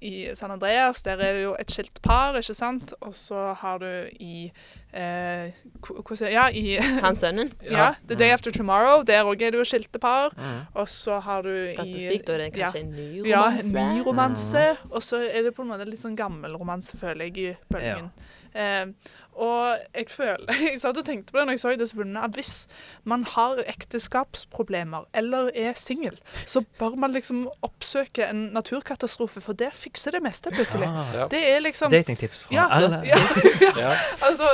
[0.00, 2.94] i San Andreas der er det jo et skilt par, ikke sant?
[3.00, 3.86] Og så har du
[4.20, 4.50] i
[4.92, 5.52] eh,
[5.84, 7.52] Hvordan Ja, i Han sønnen.
[7.70, 9.02] ja, The Day After Tomorrow.
[9.02, 10.32] Der òg er det jo skilte par.
[10.36, 10.66] Mm.
[10.74, 12.64] Og så har du i Dantes Peak, da er det ja.
[12.64, 13.30] kanskje en ny romanse?
[13.78, 14.66] Ja, en ny romanse.
[14.90, 18.10] Og så er det på en måte litt sånn gammel romanse, føler jeg, i bølgen.
[18.54, 18.86] Eh,
[19.34, 22.34] og jeg føler Jeg satt og tenkte på det når jeg så disse bildene, at
[22.36, 22.66] hvis
[23.04, 29.70] man har ekteskapsproblemer eller er singel, så bør man liksom oppsøke en naturkatastrofe, for det
[29.76, 30.86] fikser det meste plutselig.
[30.88, 31.26] Ja, Ja.
[31.30, 33.02] Det er liksom Datingtips fra ja, alle.
[33.06, 33.18] ja,
[33.60, 33.96] ja, Ja.
[34.22, 34.48] altså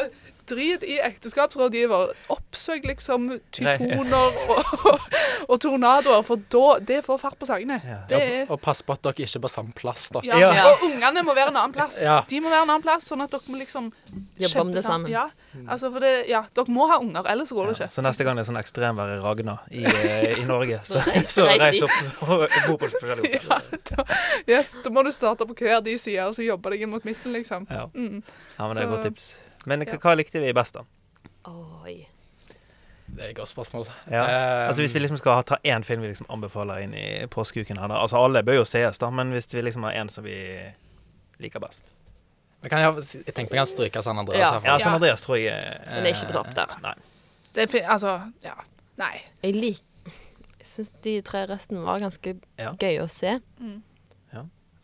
[0.46, 2.12] Drit i ekteskapsrådgiver.
[2.32, 5.00] Oppsøk liksom tyfoner og,
[5.48, 7.78] og tornadoer, for da, det får fart på sakene.
[7.84, 7.98] Ja.
[8.16, 10.22] Er Og pass på at dere ikke er på samme plass, da.
[10.26, 10.66] ja, Ja.
[10.70, 11.98] Og ungene må være en annen plass.
[12.02, 12.20] Ja.
[12.30, 13.90] De må være en annen plass, sånn at dere må liksom
[14.38, 15.10] Jobbe om det sammen.
[15.10, 15.26] Ja,
[15.66, 17.94] altså for det, ja, dere må ha unger, ellers går det Ja, ikke.
[17.96, 21.46] så neste gang det er sånn ekstremvær i Ragna i, eh, i Norge, så, Så
[21.48, 24.04] reis- opp og bo på forskjellige Ja, da,
[24.50, 27.04] yes, da må du starte på hver de sider, og så jobbe deg inn mot
[27.06, 27.66] midten, liksom.
[27.70, 27.86] Ja.
[27.94, 28.22] Mm.
[28.58, 29.28] ja, men det er et godt tips.
[29.66, 30.84] Men hva, hva likte vi best, da?
[31.50, 31.96] Oi.
[33.06, 33.86] Det er et godt spørsmål.
[34.10, 34.22] Ja.
[34.22, 37.26] Um, Altså Hvis vi liksom skal ha, ta én film vi liksom anbefaler inn i
[37.30, 38.00] påskeuken her, da.
[38.02, 40.36] Altså alle bør jo sees, da, men hvis vi liksom har én som vi
[41.42, 41.92] liker best.
[42.62, 42.94] men kan jeg,
[43.26, 44.60] jeg tenker vi kan stryke San Andreas Ja.
[44.64, 46.78] Ja, San Andreas tror jeg uh, Den er ikke på topp der.
[46.82, 46.94] Nei.
[47.54, 48.54] Det er altså, ja.
[48.98, 49.12] Nei.
[49.42, 49.82] Jeg liker
[50.58, 52.72] Jeg syns de tre resten var ganske Ja.
[52.80, 53.38] gøye å se.
[53.60, 53.82] Mm.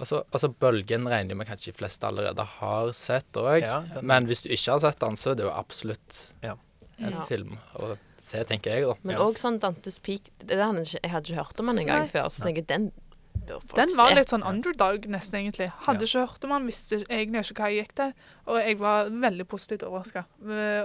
[0.03, 3.61] Altså, altså Bølgen regner jeg med kanskje de fleste allerede har sett òg.
[3.62, 6.57] Ja, den- men hvis du ikke har sett den, så er det jo absolutt Ja.
[6.98, 7.24] en Ja.
[7.24, 8.94] film å se, tenker jeg, da.
[9.05, 9.22] Men Ja.
[9.22, 12.00] òg sånn Dantes Peak det der, jeg ikke- Jeg hadde ikke hørt om den engang
[12.00, 12.07] Nei.
[12.09, 12.92] før, så tenker jeg den
[13.46, 14.14] bør folk Den var se.
[14.16, 15.70] litt sånn underdog, nesten, egentlig.
[15.72, 16.07] Hadde Ja.
[16.07, 18.12] ikke hørt om han, visste egentlig ikke hva jeg gikk til.
[18.46, 20.24] Og jeg var veldig positivt overraska.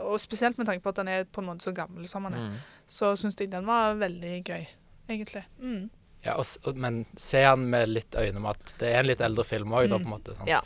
[0.03, 2.34] Og spesielt med tanke på at den er på en måte så gammel som han
[2.34, 2.38] er.
[2.49, 2.53] Mm.
[2.88, 4.68] Så syns jeg den var veldig gøy,
[5.09, 5.43] egentlig.
[5.61, 5.89] Mm.
[6.28, 9.21] Ja, og, og, men se han med litt øyne med at det er en litt
[9.23, 10.36] eldre film òg, da, på en måte.
[10.38, 10.49] Sant?
[10.51, 10.61] Ja.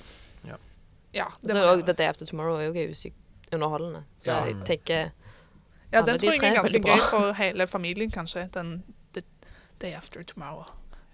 [1.14, 4.06] Ja, Så det er var det The Day After Tomorrow er jo gøy sykt underholdende.
[4.18, 4.46] Så Ja.
[4.48, 5.12] jeg tenker
[5.92, 8.46] Ja, den tror jeg er er ganske gøy for hele familien, kanskje.
[8.54, 8.84] Den
[9.14, 9.22] The
[9.82, 10.64] Day After Tomorrow.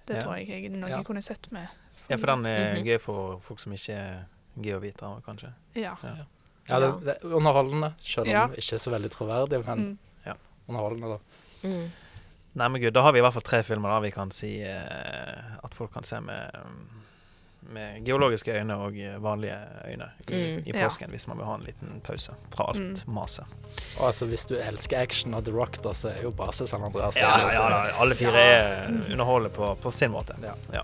[0.08, 0.22] Det Ja.
[0.22, 0.98] tror jeg er noe Ja.
[0.98, 1.68] jeg kunne sett med.
[2.10, 2.86] Ja, for den er Mhm.
[2.86, 4.26] gøy for folk som ikke er
[4.62, 5.54] geovitere, kanskje.
[5.76, 5.96] Ja.
[6.70, 8.48] Ja, det, det er underholdende, selv om Ja.
[8.48, 9.98] ikke så veldig troverdig, men Mm.
[10.70, 11.18] underholdende, da.
[11.68, 11.92] mm.
[12.58, 14.56] Nei, men gud, da har vi i hvert fall tre filmer da vi kan si
[14.66, 16.56] eh, at folk kan se med,
[17.70, 19.58] med geologiske øyne og vanlige
[19.92, 20.64] øyne i, Mm.
[20.66, 20.88] i Ja.
[20.88, 23.14] påsken, hvis man vil ha en liten pause fra alt Mm.
[23.14, 23.46] maset.
[24.00, 26.68] Og altså, hvis du elsker action og The Rock, da, så er jo bare se
[26.68, 27.16] San Andreas.
[27.16, 30.34] Ja, ja, ja alle fire er underholdende på, på sin måte.
[30.74, 30.82] Ja.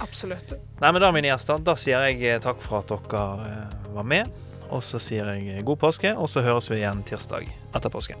[0.00, 0.52] Absolutt.
[0.80, 4.02] Nei, men da, mine gjester, da sier jeg eh, takk for at dere eh, var
[4.04, 4.30] med.
[4.70, 8.16] Og så sier jeg god påske, og så høres vi igjen tirsdag etter påske.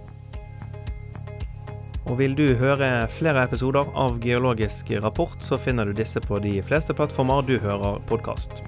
[2.06, 6.60] Og vil du høre flere episoder av Geologisk rapport, så finner du disse på de
[6.62, 8.62] fleste plattformer du hører podkast.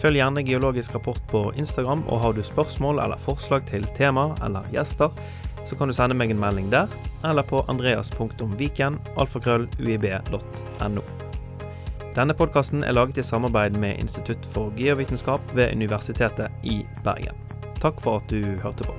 [0.00, 4.68] Følg gjerne Geologisk rapport på Instagram, og har du spørsmål eller forslag til tema eller
[4.72, 5.10] gjester,
[5.66, 6.86] så kan du sende meg en melding der,
[7.26, 11.04] eller på andreas.viken, alfakrølluib.no.
[12.14, 17.34] Denne podkasten er laget i samarbeid med Institutt for geovitenskap ved Universitetet i Bergen.
[17.82, 18.94] Takk for at du hørte på.